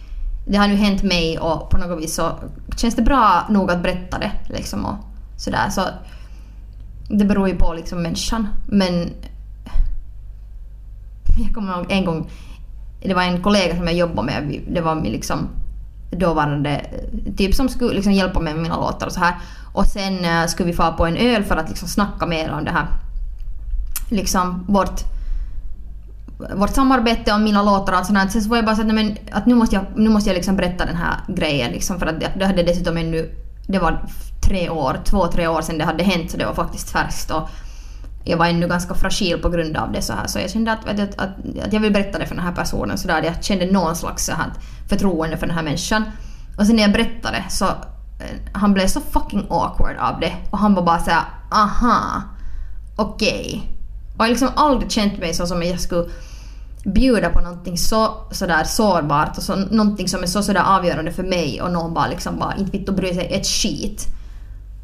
[0.47, 2.33] det har nu hänt mig och på något vis så
[2.77, 4.33] känns det bra nog att berätta det.
[4.49, 4.97] Liksom och
[5.37, 5.71] sådär.
[5.71, 5.83] Så
[7.09, 8.49] det beror ju på liksom människan.
[8.67, 9.11] Men
[11.39, 12.31] jag kommer ihåg en gång,
[13.05, 15.49] det var en kollega som jag jobbade med, det var min liksom
[16.11, 16.87] dåvarande
[17.37, 19.35] typ som skulle liksom hjälpa mig med mina låtar och så här.
[19.73, 22.65] Och sen eh, skulle vi få på en öl för att liksom snacka mer om
[22.65, 22.87] det här.
[24.11, 25.01] Liksom vårt,
[26.55, 28.33] vårt samarbete om mina låtar och allt sånt.
[28.33, 30.35] Sen så var jag bara så att, men, att nu måste jag, nu måste jag
[30.35, 33.35] liksom berätta den här grejen liksom för att det, det hade dessutom ännu,
[33.69, 34.05] det var
[34.49, 37.31] tre år, två, tre år sedan det hade hänt så det var faktiskt färskt.
[37.31, 37.49] Och,
[38.25, 40.89] jag var ännu ganska fragil på grund av det så här så jag kände att,
[40.89, 41.31] att, att,
[41.65, 44.27] att jag vill berätta det för den här personen så där jag kände någon slags
[44.27, 44.53] så här
[44.89, 46.05] förtroende för den här människan.
[46.59, 50.59] Och sen när jag berättade så eh, han blev så fucking awkward av det och
[50.59, 52.23] han var bara så här, aha,
[52.97, 53.71] okej.
[54.17, 56.09] Och jag har liksom aldrig känt mig så som att jag skulle
[56.85, 61.23] bjuda på någonting så sådär sårbart och så, någonting som är så sådär avgörande för
[61.23, 64.09] mig och någon bara liksom bara inte vitt och bry sig ett skit.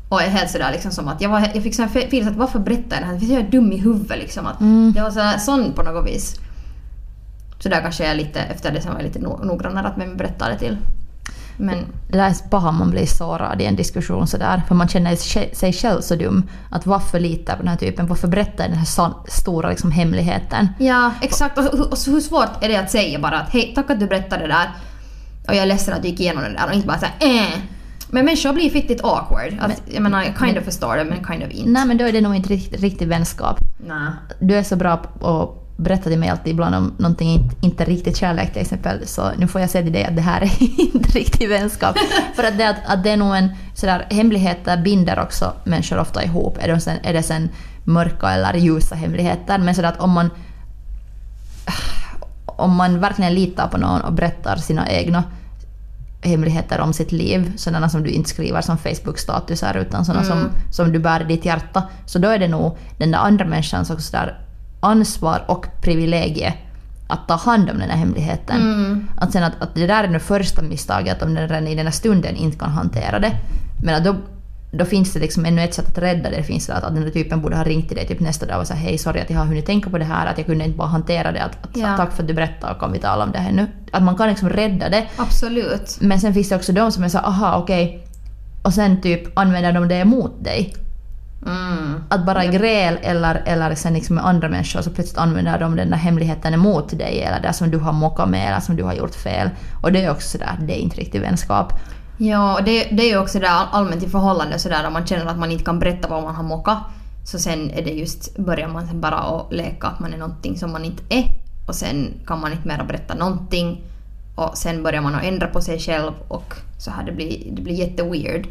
[0.09, 2.37] Och är helt sådär liksom som att jag, var, jag fick sån här feeling att
[2.37, 3.33] varför berättar jag det här?
[3.33, 4.47] Jag är dum i huvudet liksom.
[4.47, 4.59] Att
[4.94, 6.40] Det var sådär, sån på något vis.
[7.59, 10.09] Så där kanske jag lite, efter det som var jag lite no- noggrannare att vem
[10.09, 10.77] jag berättar det till.
[11.57, 11.79] Men
[12.11, 14.62] Det där är bara man blir sårad i en diskussion sådär.
[14.68, 15.16] För man känner
[15.55, 16.42] sig- själv så dum.
[16.71, 18.07] Att varför lita på den här typen?
[18.07, 18.87] Varför berätta den här
[19.29, 20.68] stora liksom, hemligheten?
[20.79, 21.59] ja, exakt.
[21.59, 24.07] Och, och, och hur svårt är det att säga bara att hej, tack att du
[24.07, 24.71] berättade det där.
[25.49, 27.59] Och jag är ledsen att du gick igenom det där och inte bara såhär äh.
[28.11, 29.57] Men människor blir fittigt awkward.
[29.61, 31.71] Att, jag menar, jag kind of förstår det men kind of inte.
[31.71, 33.59] Nej men då är det nog inte riktigt, riktig vänskap.
[33.87, 34.11] Nej.
[34.38, 37.85] Du är så bra på att berätta till mig alltid ibland om någonting inte, inte
[37.85, 39.07] riktigt kärlek till exempel.
[39.07, 40.62] Så nu får jag säga till dig att det här är
[40.94, 41.97] inte riktig vänskap.
[42.35, 46.25] För att det, att, att det är nog en sådär, hemligheter binder också människor ofta
[46.25, 46.59] ihop.
[46.61, 47.49] Är det sen, är det sen
[47.85, 49.59] mörka eller ljusa hemligheter.
[49.59, 50.31] Men sådär att om man
[52.47, 55.25] om man verkligen litar på någon och berättar sina egna
[56.22, 60.92] hemligheter om sitt liv, sådana som du inte skriver som Facebook-statusar utan sådana som, som
[60.92, 64.12] du bär i ditt hjärta, så då är det nog den där andra människans också
[64.12, 64.40] där
[64.81, 66.54] ansvar och privilegie
[67.09, 68.57] att ta hand om den här hemligheten.
[69.16, 71.87] Att, sen att, att det där är det första misstaget, om den redan i den
[71.87, 73.33] här stunden inte kan hantera det.
[73.83, 74.16] Men att då,
[74.70, 76.37] då finns det liksom ännu ett sätt att rädda det.
[76.37, 78.61] Det finns att, att den där typen borde ha ringt till dig typ nästa dag
[78.61, 80.64] och sagt hej sorry att jag har hunnit tänka på det här, att jag kunde
[80.64, 81.42] inte bara hantera det.
[81.42, 81.96] Att, att, Ja.
[81.96, 83.66] Tack för att du berättade kan vi tala om det här nu.
[83.92, 85.07] Att man kan liksom rädda det.
[85.16, 85.96] Absolut.
[86.00, 88.04] Men sen finns det också de som är så aha okej.
[88.62, 90.74] Och sen typ använder de det emot dig.
[91.46, 92.04] Mm.
[92.09, 95.90] Att bara gräl eller, eller sen liksom med andra människor så plötsligt använder de den
[95.90, 98.94] där hemligheten emot dig eller det som du har mockat med eller som du har
[98.94, 99.50] gjort fel.
[99.83, 101.72] Och det är också sådär, det är inte riktigt vänskap.
[102.20, 105.26] Ja, och det, det är ju också där allmänt i förhållande sådär om man känner
[105.26, 106.78] att man inte kan berätta vad man har mockat.
[107.24, 110.59] Så sen är det just, börjar man sen bara att leka att man är någonting
[110.59, 111.24] som man inte är.
[111.68, 113.83] Och sen kan man inte mera berätta någonting.
[114.35, 117.62] Och sen börjar man att ändra på sig själv och så här det blir, det
[117.62, 118.46] blir jätteweird.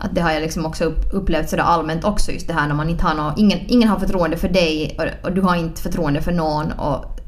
[0.00, 2.88] Att det har jag liksom också upplevt sådär allmänt också just det här när man
[2.88, 6.22] inte har någon, ingen, ingen har förtroende för dig och, och du har inte förtroende
[6.22, 7.20] för någon och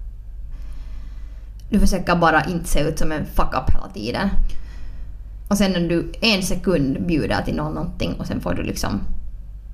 [1.71, 4.31] du försöker bara inte se ut som en fuck-up hela tiden.
[5.49, 9.01] Och sen när du en sekund bjuder till någon någonting och sen får du liksom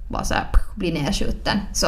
[0.09, 1.59] bara så här, bli nedskjuten.
[1.73, 1.87] Så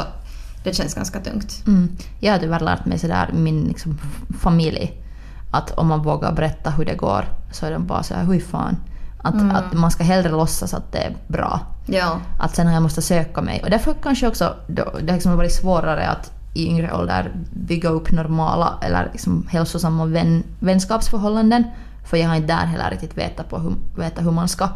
[0.64, 1.62] det känns ganska tungt.
[1.66, 1.96] Mm.
[2.20, 3.98] Jag har tyvärr lärt mig sådär min liksom,
[4.40, 5.02] familj
[5.50, 8.76] att om man vågar berätta hur det går så är de bara såhär, hur fan.
[9.24, 11.60] Att, att man ska hellre låtsas att det är bra.
[11.86, 12.20] Ja.
[12.38, 13.62] Att sen har jag måste söka mig.
[13.62, 18.12] Och därför kanske också det har liksom varit svårare att i yngre ålder bygga upp
[18.12, 21.64] normala eller liksom hälsosamma vän, vänskapsförhållanden.
[22.04, 24.68] För jag har inte där heller riktigt vetat, på hur, vetat hur man ska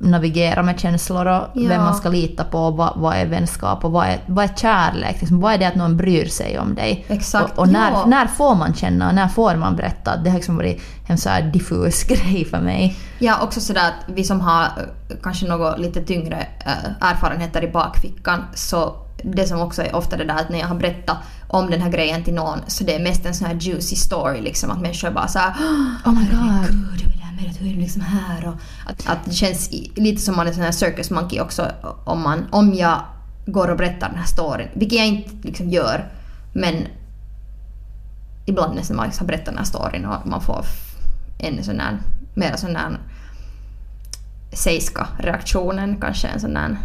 [0.00, 1.68] navigera med känslor och Ja.
[1.68, 5.16] vem man ska lita på, vad, vad är vänskap och vad är, vad är kärlek?
[5.20, 7.04] Liksom, vad är det att någon bryr sig om dig?
[7.08, 8.04] Exakt, Och, och när, ja.
[8.06, 10.16] när får man känna och när får man berätta?
[10.16, 12.96] Det har liksom varit en så här diffus grej för mig.
[13.18, 17.68] Ja, också sådär att vi som har eh, kanske något lite tyngre eh, erfarenheter i
[17.68, 21.16] bakfickan så det som också är ofta det där att när jag har berättat
[21.52, 24.40] om den här grejen till någon så det är mest en sån här juicy story
[24.40, 25.54] liksom att människor bara såhär
[26.04, 26.74] Oh my god.
[26.74, 27.60] Hur är det här med det?
[27.60, 28.48] Hur är det liksom här?
[28.48, 28.54] Och
[28.86, 31.70] att, att det känns lite som man är sån här circus monkey också
[32.04, 33.00] om, man, om jag
[33.46, 34.68] går och berättar den här storyn.
[34.74, 36.12] Vilket jag inte liksom gör.
[36.52, 36.74] Men
[38.46, 40.64] ibland när man liksom berättar den här storyn och man får
[41.38, 41.98] en sån här,
[42.34, 42.98] mer sån här
[44.52, 46.78] seiska reaktionen kanske en sån där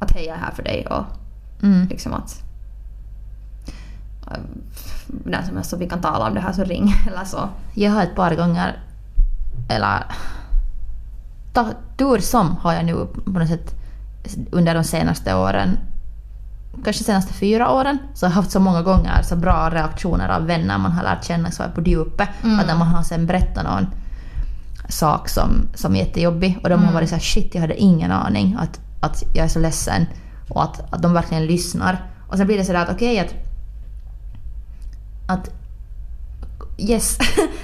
[0.00, 1.04] att hej jag är här för dig och
[1.62, 1.86] Mm.
[1.90, 2.42] liksom att
[4.30, 4.36] äh,
[5.24, 7.48] när som helst så vi kan tala om det här så ring eller så.
[7.74, 8.78] Jag har ett par gånger,
[9.68, 10.04] eller
[11.52, 13.74] ta, tur som har jag nu på något sätt
[14.50, 15.78] under de senaste åren,
[16.84, 20.46] kanske senaste fyra åren, så har jag haft så många gånger så bra reaktioner av
[20.46, 22.28] vänner man har lärt känna så här på djupet.
[22.60, 23.86] Att när man har sen berättat någon
[24.88, 28.12] sak som, som är jättejobbig och de har varit så här shit jag hade ingen
[28.12, 30.06] aning att, att jag är så ledsen
[30.48, 32.02] och att, att de verkligen lyssnar.
[32.28, 33.34] Och sen blir det sådär att okej att,
[35.26, 35.50] att
[36.78, 37.18] Yes.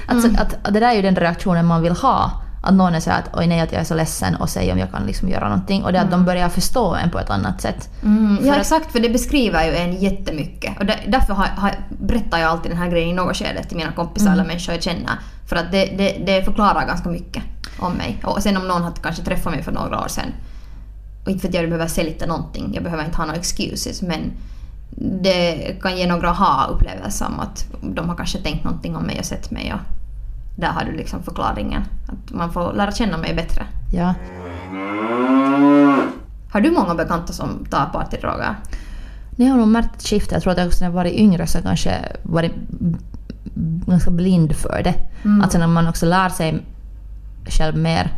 [0.07, 2.31] alltså, att, att det där är ju den reaktionen man vill ha.
[2.62, 4.79] Att någon är så att oj nej att jag är så ledsen och säger om
[4.79, 5.85] jag kan liksom göra någonting.
[5.85, 7.88] Och det är att de börjar förstå en på ett annat sätt.
[8.03, 10.79] Mm, ja att- exakt, för det beskriver ju en jättemycket.
[10.79, 13.77] Och där, därför har, har, berättar jag alltid den här grejen i något skede till
[13.77, 15.11] mina kompisar eller människor jag känner.
[15.49, 17.42] För att det, det, det förklarar ganska mycket
[17.79, 18.20] om mig.
[18.25, 20.33] Och sen om någon har kanske träffat mig för några år sedan.
[21.25, 24.33] Och inte för att jag behöver sälja någonting, jag behöver inte ha några excuses men
[24.96, 29.24] det kan ge några aha-upplevelser om att de har kanske tänkt någonting om mig och
[29.24, 29.81] sett mig och
[30.61, 31.83] där har du liksom förklaringen.
[32.07, 33.62] Att man får lära känna mig bättre.
[33.92, 34.14] Ja.
[36.53, 38.55] Har du många bekanta som tar partydroger?
[39.38, 40.35] Har jag nog märkt ett skifte.
[40.35, 42.53] Jag tror att jag också när jag varit yngre så har kanske varit
[43.87, 44.94] ganska blind för det.
[45.24, 45.42] Mm.
[45.42, 46.62] Att sen när man också lär sig
[47.46, 48.12] själv mer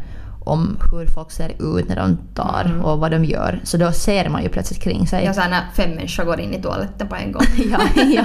[0.45, 3.61] om hur folk ser ut när de tar och vad de gör.
[3.65, 5.25] Så då ser man ju plötsligt kring sig.
[5.25, 7.43] Jag sa när fem människor går in i toaletten på en gång.
[7.71, 8.25] ja, ja.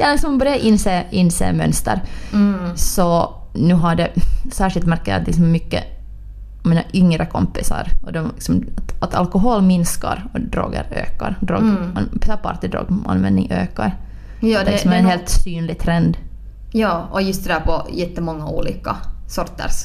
[0.00, 2.00] Jag liksom börjar inse, inse mönster.
[2.32, 2.76] Mm.
[2.76, 4.10] Så nu har det,
[4.52, 5.84] särskilt jag att liksom mycket
[6.64, 11.36] mina yngre kompisar, och de, liksom, att, att alkohol minskar och droger ökar.
[11.40, 11.96] Drog, Mm.
[11.96, 12.08] an,
[12.42, 13.96] partydroganvändning ökar.
[14.40, 16.16] Ja, det är det, liksom det är en nog- helt synlig trend.
[16.72, 18.96] ja, och just det där på jättemånga olika
[19.28, 19.84] sorters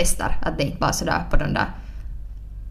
[0.00, 0.38] fester.
[0.42, 1.70] Att det inte bara sådär på de där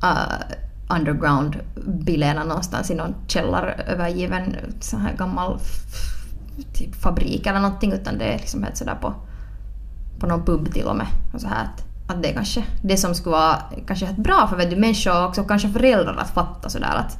[0.04, 0.56] uh,
[0.90, 5.60] underground bilarna någonstans i någon källarövergiven sån här gammal
[6.74, 9.14] typ fabrik eller någonting utan det är liksom helt sådär på,
[10.20, 11.08] på någon pub till och med.
[11.34, 14.48] Och så här att, att det är kanske det som skulle vara kanske helt bra
[14.50, 17.18] för vet du, människor och också kanske föräldrar att fatta sådär att,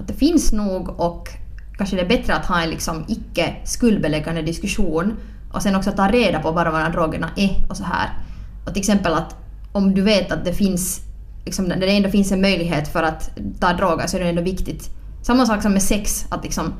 [0.00, 1.28] att det finns nog och
[1.78, 5.16] kanske det är bättre att ha en liksom icke skuldbeläggande diskussion
[5.52, 8.08] och sen också ta reda på bara vad de här drogerna är och så här.
[8.68, 9.36] Och till exempel att
[9.72, 11.00] om du vet att det finns,
[11.44, 14.42] liksom, när det ändå finns en möjlighet för att ta droger så är det ändå
[14.42, 14.90] viktigt.
[15.22, 16.74] Samma sak som med sex, att liksom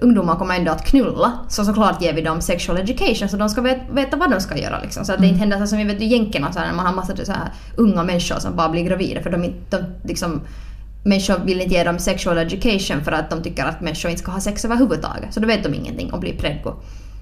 [0.00, 3.60] ungdomar kommer ändå att knulla, så såklart ger vi dem sexual education så de ska
[3.60, 4.80] vet, veta vad de ska göra.
[4.80, 5.04] Liksom.
[5.04, 6.86] Så att det inte händer så som vi vet i jänkerna så här, när man
[6.86, 10.40] har massa så här, unga människor som bara blir gravida för de, de liksom,
[11.04, 14.32] människor vill inte ge dem sexual education för att de tycker att människor inte ska
[14.32, 15.34] ha sex överhuvudtaget.
[15.34, 16.72] Så då vet de ingenting och blir predgo.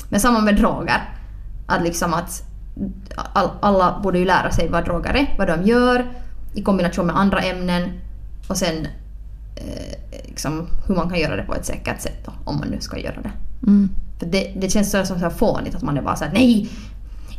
[0.09, 1.03] Men samma med droger.
[1.66, 2.42] Att liksom att
[3.17, 6.07] all, alla borde ju lära sig vad droger är, vad de gör
[6.55, 8.01] i kombination med andra ämnen
[8.49, 8.87] och sen
[9.57, 12.81] eh, liksom, hur man kan göra det på ett säkert sätt då, om man nu
[12.81, 13.33] ska göra det.
[13.67, 13.89] Mm.
[14.19, 16.69] För det, det känns så, så, så här fånigt att man är bara såhär nej,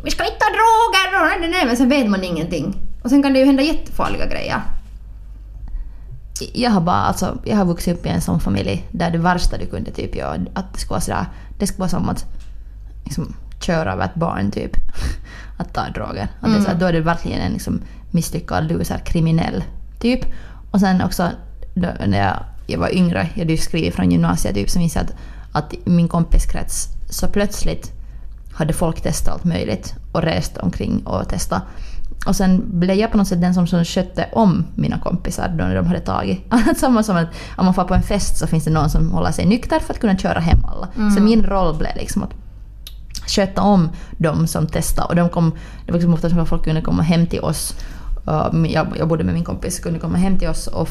[0.04, 2.76] vi ska inte ta droger, nej, nej, men sen vet man ingenting.
[3.04, 4.62] Och sen kan det ju hända jättefarliga grejer.
[6.54, 9.58] Jag har bara alltså, jag har vuxit upp i en sån familj där det värsta
[9.58, 11.26] du kunde typ göra, att det skulle vara sådär,
[11.60, 12.26] det skulle vara som att
[13.04, 14.72] liksom, köra över ett barn typ.
[15.58, 16.28] Att ta droger.
[16.40, 19.64] Att det är såhär, då är du verkligen en liksom, misslyckad loser, kriminell
[20.00, 20.26] typ.
[20.72, 21.30] Och sen också
[21.74, 24.96] då, när jag, jag var yngre, jag hade ju skrivit från gymnasiet typ, så minns
[24.96, 25.14] jag att,
[25.52, 27.92] att min kompiskrets så plötsligt
[28.54, 31.64] hade folk testat allt möjligt och rest omkring och testat.
[32.26, 35.64] Och sen blev jag på något sätt den som, som skötte om mina kompisar då
[35.64, 36.42] när de hade tagit.
[36.78, 39.32] Samma som att om man får på en fest så finns det någon som håller
[39.32, 40.88] sig nykter för att kunna köra hem alla.
[41.16, 42.34] Så min roll blev liksom att
[43.28, 45.08] sköta om de som testade.
[45.08, 45.52] Och de kom,
[45.86, 47.76] det var liksom ofta som att folk kunde komma hem till oss.
[48.28, 50.90] Uh, jag, jag bodde med min kompis, kunde komma hem till oss och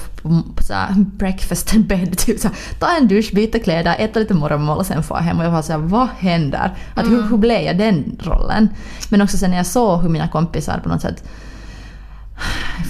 [0.60, 4.34] så här breakfast and bed, typ så här, ta en dusch, byta kläder, äta lite
[4.34, 5.38] morgonmål och sen få hem.
[5.38, 6.76] Och jag var såhär, vad händer?
[6.94, 8.68] Att, hur, hur blev jag den rollen?
[9.08, 11.24] Men också sen när jag såg hur mina kompisar på något sätt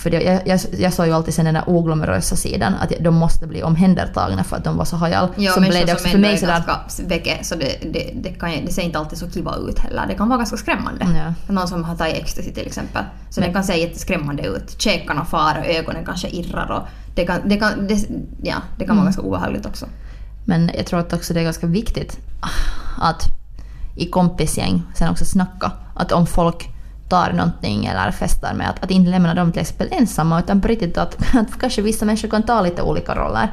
[0.03, 3.15] för det, jag, jag, jag såg ju alltid sen den där oglamorösa sidan, att de
[3.15, 5.29] måste bli omhändertagna för att de var så hajal.
[5.37, 6.63] Ja, så blev det också för mig är sådär...
[6.67, 10.07] ganska väcke, så det, det, det, kan, det ser inte alltid så kiva ut heller.
[10.09, 11.07] Det kan vara ganska skrämmande.
[11.47, 11.53] Ja.
[11.55, 13.05] Någon som har tagit ecstasy till exempel.
[13.31, 14.75] Så Men- det kan se jätteskrämmande ut.
[14.81, 18.07] Käkarna far och ögonen kanske irrar och det kan, det kan, det,
[18.43, 19.05] ja, det kan vara Mm.
[19.05, 19.87] ganska obehagligt också.
[20.45, 22.19] Men jag tror att också det är ganska viktigt
[23.01, 23.23] att
[23.97, 25.73] i kompisgäng sen också snacka.
[25.95, 26.69] Att om folk
[27.13, 30.69] tar någonting eller festar med att, att inte lämna dem till exempel ensamma utan på
[30.69, 33.49] riktigt att, att kanske vissa människor kan ta lite olika roller.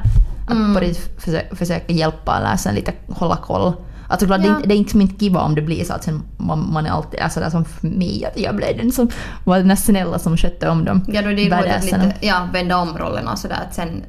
[0.48, 3.72] Att på riktigt försöka, försöka hjälpa eller sen lite hålla koll.
[4.08, 4.56] Att såklart, det, är Ja.
[4.56, 7.20] inte, det är inte, kiva om det blir så att sen man, man är alltid
[7.20, 9.08] är sådär som för mig, att jag blev den som
[9.44, 11.04] var den snälla som skötte om dem.
[11.08, 14.02] Ja, då är det ju roligt att lite, ja, vända om rollerna sådär att sen...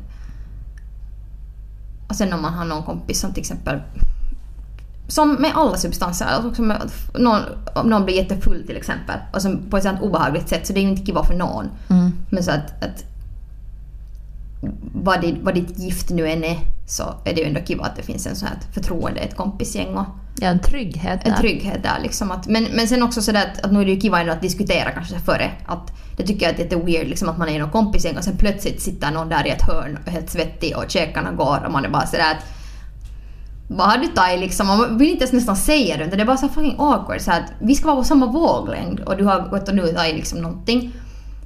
[2.09, 3.79] Och sen om man har någon kompis som till exempel...
[5.11, 7.41] Som med alla substanser, alltså med, någon,
[7.75, 10.79] om någon blir jättefull till exempel och som på ett sånt obehagligt sätt så det
[10.79, 11.69] är ju inte kiva för någon.
[11.89, 12.11] Mm.
[12.29, 13.03] Men så att, att
[14.93, 17.95] vad, ditt, vad ditt gift nu än är så är det ju ändå kiva att
[17.95, 20.05] det finns en sån här förtroende, ett kompisgäng och
[20.39, 21.37] Ja, en trygghet en där.
[21.37, 22.31] trygghet där liksom.
[22.31, 24.41] Att, men, men sen också sådär att, att nu är det ju kiva ändå att
[24.41, 25.51] diskutera kanske före.
[25.65, 28.17] Att, det tycker jag att det är weird liksom att man är i någon kompisgäng
[28.17, 31.71] och sen plötsligt sitter någon där i ett hörn helt svettig och käkarna går och
[31.71, 32.60] man är bara sådär att
[33.77, 34.67] vad har du tagit liksom?
[34.67, 37.51] Man vill inte ens nästan säga det det är bara så fucking awkward så att
[37.59, 40.93] vi ska vara på samma våglängd och du har gått och nu tagit liksom någonting.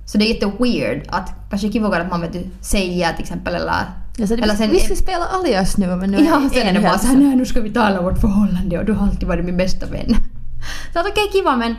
[0.06, 3.74] Så det är jätteweird att kanske kivare att man vet du säger till exempel eller
[4.18, 6.74] Ja, så det, eller sen- vi ska spela alias nu men nu Ja, sen är
[6.74, 9.28] det bara såhär, nej nu ska vi tala om vårt förhållande och du har alltid
[9.28, 10.16] varit min bästa vän.
[10.94, 11.76] Så att okej, kiva men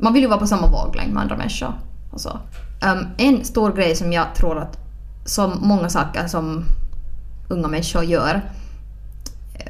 [0.00, 1.72] man vill ju vara på samma våglängd med andra människor.
[2.12, 2.30] Och så.
[2.92, 4.78] Um, en stor grej som jag tror att,
[5.24, 6.64] som många saker som
[7.48, 8.42] unga människor gör,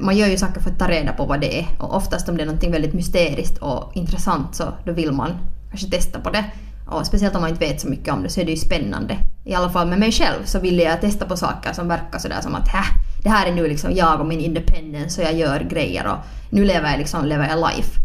[0.01, 2.37] man gör ju saker för att ta reda på vad det är och oftast om
[2.37, 5.31] det är något väldigt mysteriskt och intressant så då vill man
[5.69, 6.45] kanske testa på det.
[6.87, 9.17] Och speciellt om man inte vet så mycket om det så är det ju spännande.
[9.45, 12.41] I alla fall med mig själv så ville jag testa på saker som verkar sådär
[12.41, 12.83] som att Hä,
[13.23, 16.17] det här är nu liksom jag och min independence och jag gör grejer och
[16.49, 17.99] nu lever jag liksom lever jag life.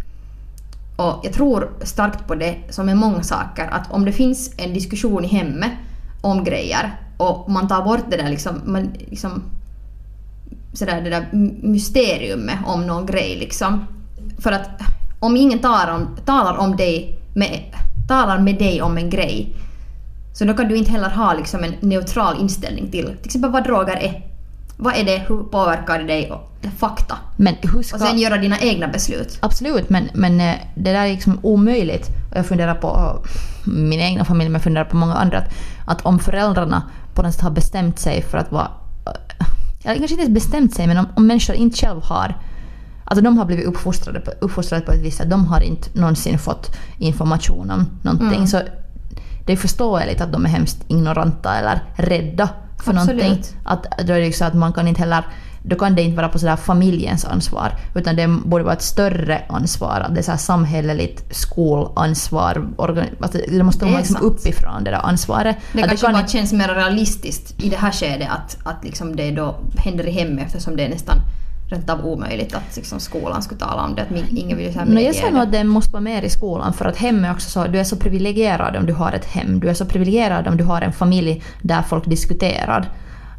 [0.97, 4.75] Och jag tror starkt på det som är många saker att om det finns en
[4.75, 5.73] diskussion i hemmet
[6.21, 9.43] om grejer och man tar bort det där liksom, man liksom
[10.75, 11.29] sådär det där
[11.63, 13.87] mysteriumet om någon grej liksom.
[14.39, 14.69] För att
[15.21, 17.61] om ingen talar om, talar om dig med,
[18.09, 19.55] talar med dig om en grej
[20.35, 23.65] så då kan du inte heller ha liksom en neutral inställning till till exempel vad
[23.65, 24.23] droger är.
[24.77, 26.31] Vad är det, hur påverkar det dig?
[26.31, 27.19] Och fakta.
[27.37, 27.97] Men hur ska...
[27.97, 29.39] Och sen göra dina egna beslut.
[29.43, 32.09] Absolut, men, men eh, det där är liksom omöjligt.
[32.31, 33.31] Och jag funderar på eh,
[33.73, 35.39] min egna familj, men jag funderar på många andra.
[35.39, 35.53] Att,
[35.87, 36.83] att om föräldrarna
[37.15, 38.71] på något sätt har bestämt sig för att vara...
[39.85, 42.39] Eller kanske inte ens bestämt sig, men om, om människor inte själv har...
[43.05, 45.31] Alltså de har blivit uppfostrade på, uppfostrade på ett visst sätt.
[45.31, 48.35] De har inte någonsin fått information om någonting.
[48.35, 48.47] Mm.
[48.47, 48.61] Så
[49.47, 52.49] det är förståeligt att de är hemskt ignoranta eller rädda
[52.85, 53.23] för Absolut.
[53.23, 53.45] någonting.
[53.65, 55.25] Att, då är det ju så att man kan inte heller
[55.67, 59.43] då kan det inte vara på sådär familjens ansvar, utan det borde vara ett större
[59.49, 62.69] ansvar, att det är så samhälleligt skolansvar,
[63.21, 65.57] alltså det måste Det komma liksom uppifrån det där ansvaret.
[65.73, 69.17] Det Att kanske kan bara känns mer realistiskt i det här skedet att, att liksom
[69.17, 71.17] det då händer i hemmet eftersom det är nästan
[71.71, 74.03] rent av omöjligt att liksom skolan skulle tala om det.
[74.03, 75.35] Att ingen vill säga No, jag säger det.
[75.35, 77.79] nog att det måste vara mer i skolan för att hem är också så, du
[77.79, 79.61] är så privilegierad om du har ett hem.
[79.61, 82.89] Du är så privilegierad om du har en familj där folk diskuterar.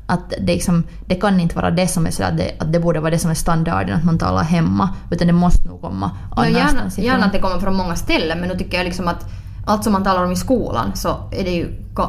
[0.08, 2.99] Att det, liksom, det kan inte vara det som är att det, att det borde
[2.99, 4.89] vara det som är standarden, att man talar hemma.
[5.12, 7.06] Utan det måste nog komma gärna, annanstans ifrån.
[7.06, 9.26] gärna att det kommer från många ställen men nu tycker jag liksom att
[9.66, 11.68] allt som man talar om i skolan så är det ju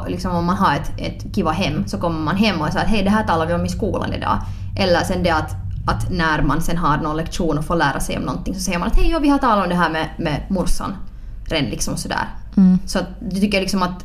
[0.08, 2.90] liksom om man har ett, ett kiva hem så kommer man hem och säger att
[2.90, 4.38] hej det här talar vi om i skolan idag.
[4.78, 5.50] Eller sen det att,
[5.86, 8.78] att när man sen har någon lektion och får lära sig om någonting så säger
[8.78, 10.96] man att hej ja, vi har talat om det här med, med morsan.
[11.44, 12.28] Redan liksom sådär.
[12.56, 12.78] Mm.
[12.86, 14.04] Så att, jag tycker liksom att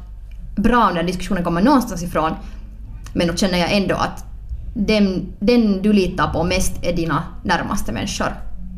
[0.55, 2.31] bra om den diskussionen kommer någonstans ifrån.
[3.13, 4.25] Men då känner jag ändå att
[4.73, 8.33] den, den du litar på mest är dina närmaste människor.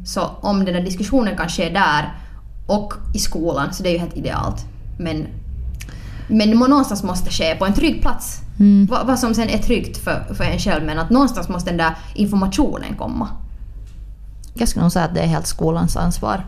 [0.05, 2.17] Så om den där diskussionen kan ske där
[2.67, 4.65] och i skolan så det är ju helt idealt.
[4.99, 5.27] Men,
[6.27, 8.39] men det någonstans måste ske på en trygg plats.
[8.59, 8.85] Mm.
[8.85, 11.77] Vad, vad som sen är tryggt för, för en själv men att någonstans måste den
[11.77, 13.27] där informationen komma.
[14.53, 16.45] Jag skulle nog säga att det är helt skolans ansvar.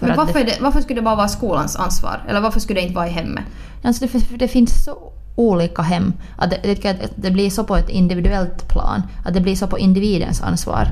[0.00, 2.24] Men varför, det, varför skulle det bara vara skolans ansvar?
[2.28, 3.44] Eller varför skulle det inte vara i hemmet?
[3.82, 6.12] Alltså det, för det finns så olika hem.
[6.36, 9.02] Att det, det, att det blir så på ett individuellt plan.
[9.24, 10.88] Att det blir så på individens ansvar.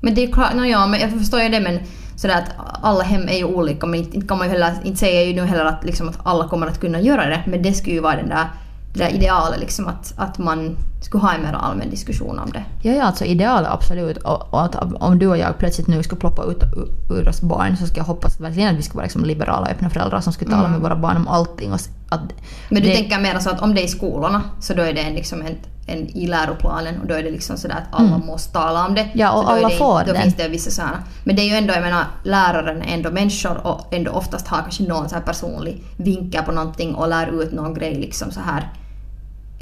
[0.00, 1.78] Men det är klart, no, ja, men jag förstår ju det men
[2.16, 2.50] sådär att
[2.82, 5.26] alla hem är ju olika men inte, inte kan man ju heller, inte säger jag
[5.26, 7.94] ju nu heller att, liksom, att alla kommer att kunna göra det men det skulle
[7.94, 8.46] ju vara den där,
[8.94, 12.64] det där idealet liksom att, att man skulle ha en mer allmän diskussion om det.
[12.82, 14.16] Ja, ja, alltså idealet absolut.
[14.18, 16.62] Och, och att om du och jag plötsligt nu skulle ploppa ut
[17.10, 19.90] ur, oss barn så ska jag hoppas verkligen att vi skulle vara liksom liberala öppna
[19.90, 21.72] föräldrar som skulle tala med våra barn om allting.
[21.72, 22.20] Och att
[22.68, 24.92] Men du det, tänker mer så att om det är i skolorna så då är
[24.92, 28.52] det liksom en, en i läroplanen och då är det liksom sådär att alla måste
[28.52, 29.08] tala om det.
[29.14, 30.22] Ja, och alla det, får Då den.
[30.22, 31.02] finns det vissa sådana.
[31.24, 34.58] Men det är ju ändå, jag menar, läraren är ändå människor och ändå oftast har
[34.58, 38.68] kanske någon så personlig vinkel på någonting och lär ut någon grej liksom så här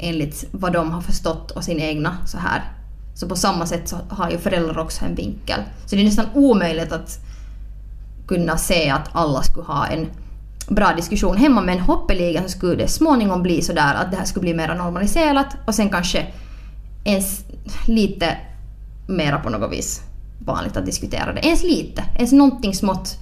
[0.03, 2.71] enligt vad de har förstått och sin egna så här.
[3.15, 5.59] Så på samma sätt så har ju föräldrar också en vinkel.
[5.85, 7.19] Så det är nästan omöjligt att
[8.27, 10.07] kunna se att alla skulle ha en
[10.67, 14.25] bra diskussion hemma men hoppeligen så skulle det småningom bli så där att det här
[14.25, 16.27] skulle bli mer normaliserat och sen kanske
[17.03, 17.45] ens
[17.87, 18.37] lite
[19.07, 20.01] mera på något vis
[20.45, 21.45] vanligt att diskutera det.
[21.45, 23.17] Ens lite, ens någonting smått.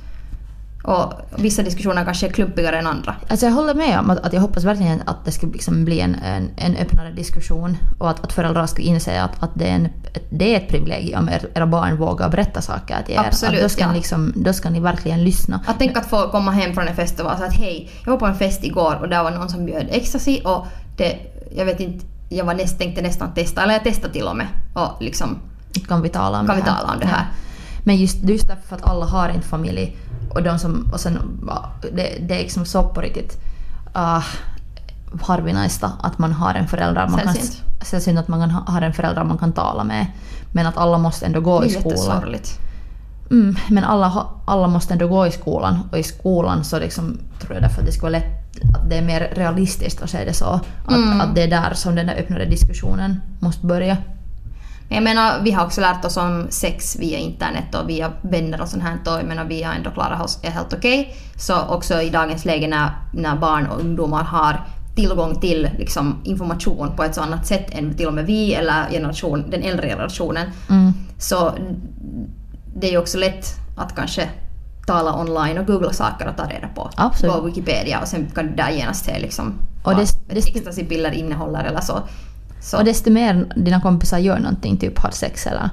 [0.84, 3.16] Och vissa diskussioner kanske är klumpigare än andra.
[3.28, 6.00] Alltså jag håller med om att, att jag hoppas verkligen att det ska liksom bli
[6.00, 9.76] en, en, en öppnare diskussion och att, att föräldrar ska inse att, att det, är
[9.76, 13.20] en, ett, det är ett privilegium om er, era barn vågar berätta saker till er.
[13.20, 13.92] Absolut, att då, ska ja.
[13.92, 15.60] ni liksom, då ska ni verkligen lyssna.
[15.68, 18.12] Att tänka att få komma hem från en fest och vara så att hej, jag
[18.12, 20.68] var på en fest igår och där var någon som bjöd ecstasy och
[20.98, 21.20] det,
[21.56, 24.48] jag vet inte, jag var näst, tänkte nästan testa, eller jag testade till och med.
[24.74, 25.40] Och liksom,
[25.88, 26.78] Kan vi tala om Kan det vi här?
[26.78, 27.26] tala om det här?
[27.84, 29.98] Men just, just därför att alla har en familj
[30.36, 31.20] och de som, och sen,
[31.82, 33.38] det, det är liksom så på riktigt
[33.96, 34.24] uh,
[35.22, 37.62] harvinaista att man har en förälder man Sällsynt.
[37.78, 40.06] kan, sällsynt att man kan ha har en förälder man kan tala med.
[40.52, 41.90] Men att alla måste ändå gå det i skolan.
[41.90, 42.60] jättesorgligt.
[43.32, 47.54] Mm, men alla, alla måste ändå gå i skolan och i skolan så liksom, tror
[47.54, 48.38] jag därför att det skulle vara lätt
[48.76, 50.46] att det är mer realistiskt att säga det så.
[50.86, 51.22] Att, Mm.
[51.22, 53.98] att det är där som den där öppnade diskussionen måste börja.
[54.94, 58.68] Jag menar, vi har också lärt oss om sex via internet och via vänner och
[58.68, 58.98] sånt här.
[59.06, 61.16] Och jag menar, vi har ändå klarat oss är helt okej.
[61.36, 64.62] Så också i dagens läge när, när barn och ungdomar har
[64.96, 68.90] tillgång till liksom, information på ett så annat sätt än till och med vi eller
[68.92, 70.48] generation, den äldre generationen.
[70.70, 70.94] Mm.
[71.18, 71.52] Så
[72.76, 73.46] det är ju också lätt
[73.78, 74.30] att kanske
[74.88, 76.90] tala online och googla saker och ta reda på.
[76.96, 77.36] Absolut.
[77.36, 81.12] På Wikipedia och sen kan du där genast se liksom Och vad det- det- ecstasy-piller
[81.12, 82.00] innehåller eller så.
[82.62, 82.78] Så.
[82.78, 85.70] Och desto mer dina kompisar gör någonting, typ har sex eller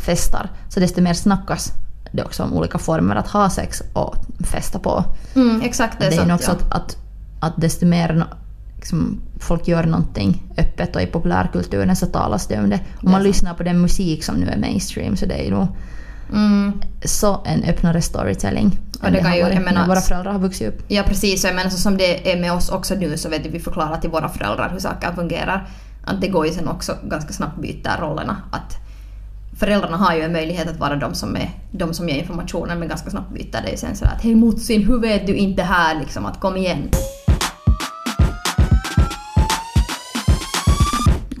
[0.00, 1.72] festar, så desto mer snackas
[2.12, 5.04] det också om olika former att ha sex och festa på.
[5.34, 6.56] mm, exakt, det är, Det är sant, också ja.
[6.56, 6.96] att, att,
[7.40, 8.24] att desto mer
[8.76, 12.80] liksom, folk gör någonting öppet och i populärkulturen så talas det om det.
[13.02, 15.66] Om man lyssnar på den musik som nu är mainstream så det är ju nog
[16.32, 16.72] Mm.
[17.04, 18.78] så en öppnare storytelling.
[19.02, 20.82] Och det kan har ju- jag menar- våra föräldrar har vuxit upp.
[20.88, 23.46] Ja precis, och jag menar så som det är med oss också nu så vet
[23.46, 25.68] vi förklarar till våra föräldrar hur saker fungerar.
[26.06, 28.36] Att det går ju sen också ganska snabbt byta rollerna.
[28.50, 28.76] Att
[29.58, 32.88] föräldrarna har ju en möjlighet att vara de som, är, de som ger informationen men
[32.88, 36.00] ganska snabbt byter det ju sen sådär att hej motsin, hur vet du inte här
[36.00, 36.88] liksom att kom igen.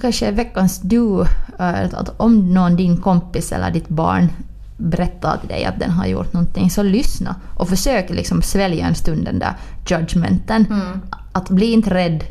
[0.00, 1.20] Kanske veckans du,
[1.58, 4.28] eh, att, att om någon din kompis eller ditt barn
[4.76, 8.94] berättar till dig att den har gjort någonting så lyssna och försök liksom svälja en
[8.94, 9.52] stund den där
[9.86, 10.66] judgmenten.
[10.66, 11.00] Mm.
[11.32, 12.24] Att bli inte rädd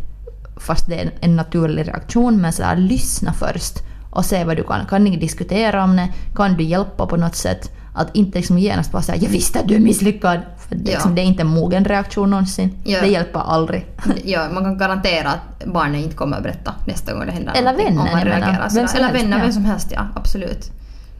[0.57, 3.75] fast det är en naturlig reaktion men sådär lyssna först
[4.09, 4.85] och se vad du kan.
[4.85, 6.09] Kan ni diskutera om det?
[6.35, 7.71] Kan du hjälpa på något sätt?
[7.93, 10.39] Att inte liksom genast bara säga ”jag visste att du är misslyckad”.
[10.57, 10.91] För det, Ja.
[10.91, 12.77] liksom, det är inte en mogen reaktion någonsin.
[12.83, 13.01] Ja.
[13.01, 13.85] Det hjälper aldrig.
[14.23, 17.73] Ja, man kan garantera att barnet inte kommer att berätta nästa gång det händer Eller
[17.73, 19.43] vännen, Om man reagerar Vem Eller vänner, ja.
[19.43, 20.07] vem som helst, ja.
[20.15, 20.71] Absolut.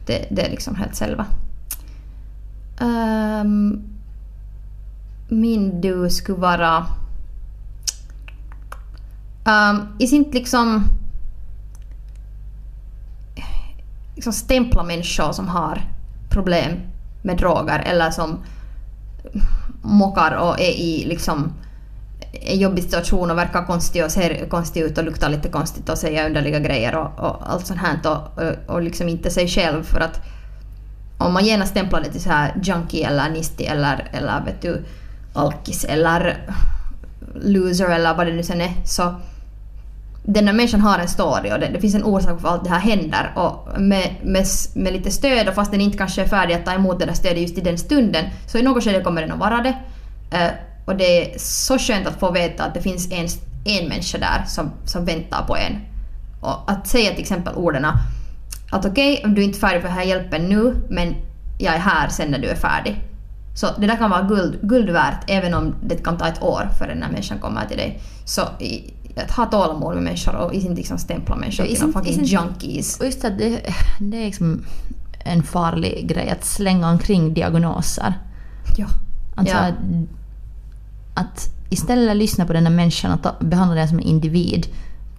[0.06, 1.24] Det, det är liksom helt själva.
[2.80, 3.82] Um,
[5.28, 6.86] min du skulle vara...
[9.46, 10.84] Um, is inte liksom...
[14.14, 15.82] liksom stämpla människor som har
[16.30, 16.72] problem
[17.22, 18.44] med droger eller som
[19.82, 21.52] mockar och är i liksom
[22.32, 25.98] en jobbig situation och verkar konstig och ser konstig ut och luktar lite konstigt och
[25.98, 29.82] säger underliga grejer och, och allt sånt här och, och, och liksom inte sig själv
[29.82, 30.20] för att
[31.18, 34.84] om man genast stämplar det till så här junkie eller nisti eller, eller vet du
[35.34, 36.50] alkis eller
[37.34, 39.14] loser eller vad det nu sen är så
[40.28, 42.70] den här människan har en story och det, det finns en orsak varför allt det
[42.70, 46.54] här händer och med, med, med lite stöd och fast den inte kanske är färdig
[46.54, 49.22] att ta emot det där stödet just i den stunden så i något skede kommer
[49.22, 49.76] den att vara det.
[50.36, 50.50] Uh,
[50.84, 53.28] och det är så skönt att få veta att det finns en,
[53.64, 55.80] en människa där som, som väntar på en.
[56.40, 57.84] Och att säga till exempel orden
[58.70, 61.14] att okej, om du är inte är färdig för den här hjälpen nu men
[61.58, 63.02] jag är här sen när du är färdig.
[63.54, 66.68] Så det där kan vara guld, guld värt även om det kan ta ett år
[66.78, 68.00] för den här människan kommer till dig.
[68.24, 72.20] Så i, att ha tålamod med människor och inte liksom stämpla människor till någon fucking
[72.20, 72.98] isn't- junkies.
[73.00, 73.60] Och just att det,
[74.00, 74.64] det är liksom
[75.24, 78.14] en farlig grej att slänga omkring diagnoser.
[78.76, 78.86] Ja.
[79.34, 79.60] Alltså Ja.
[79.60, 79.74] att,
[81.14, 84.66] att istället lyssna på den här människan och ta, behandla den som en individ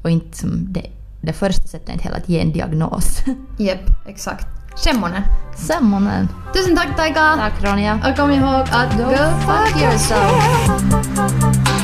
[0.04, 0.86] och inte som det,
[1.22, 3.22] det första sättet är inte heller att ge en diagnos.
[3.58, 4.48] Jep, exakt.
[4.84, 5.22] Semmonen.
[5.56, 6.28] Semmonen.
[6.54, 7.36] Tusen tack Taika!
[7.36, 8.00] Tack Ronja.
[8.10, 9.04] Och kom ihåg att go
[9.46, 11.77] fuck yourself!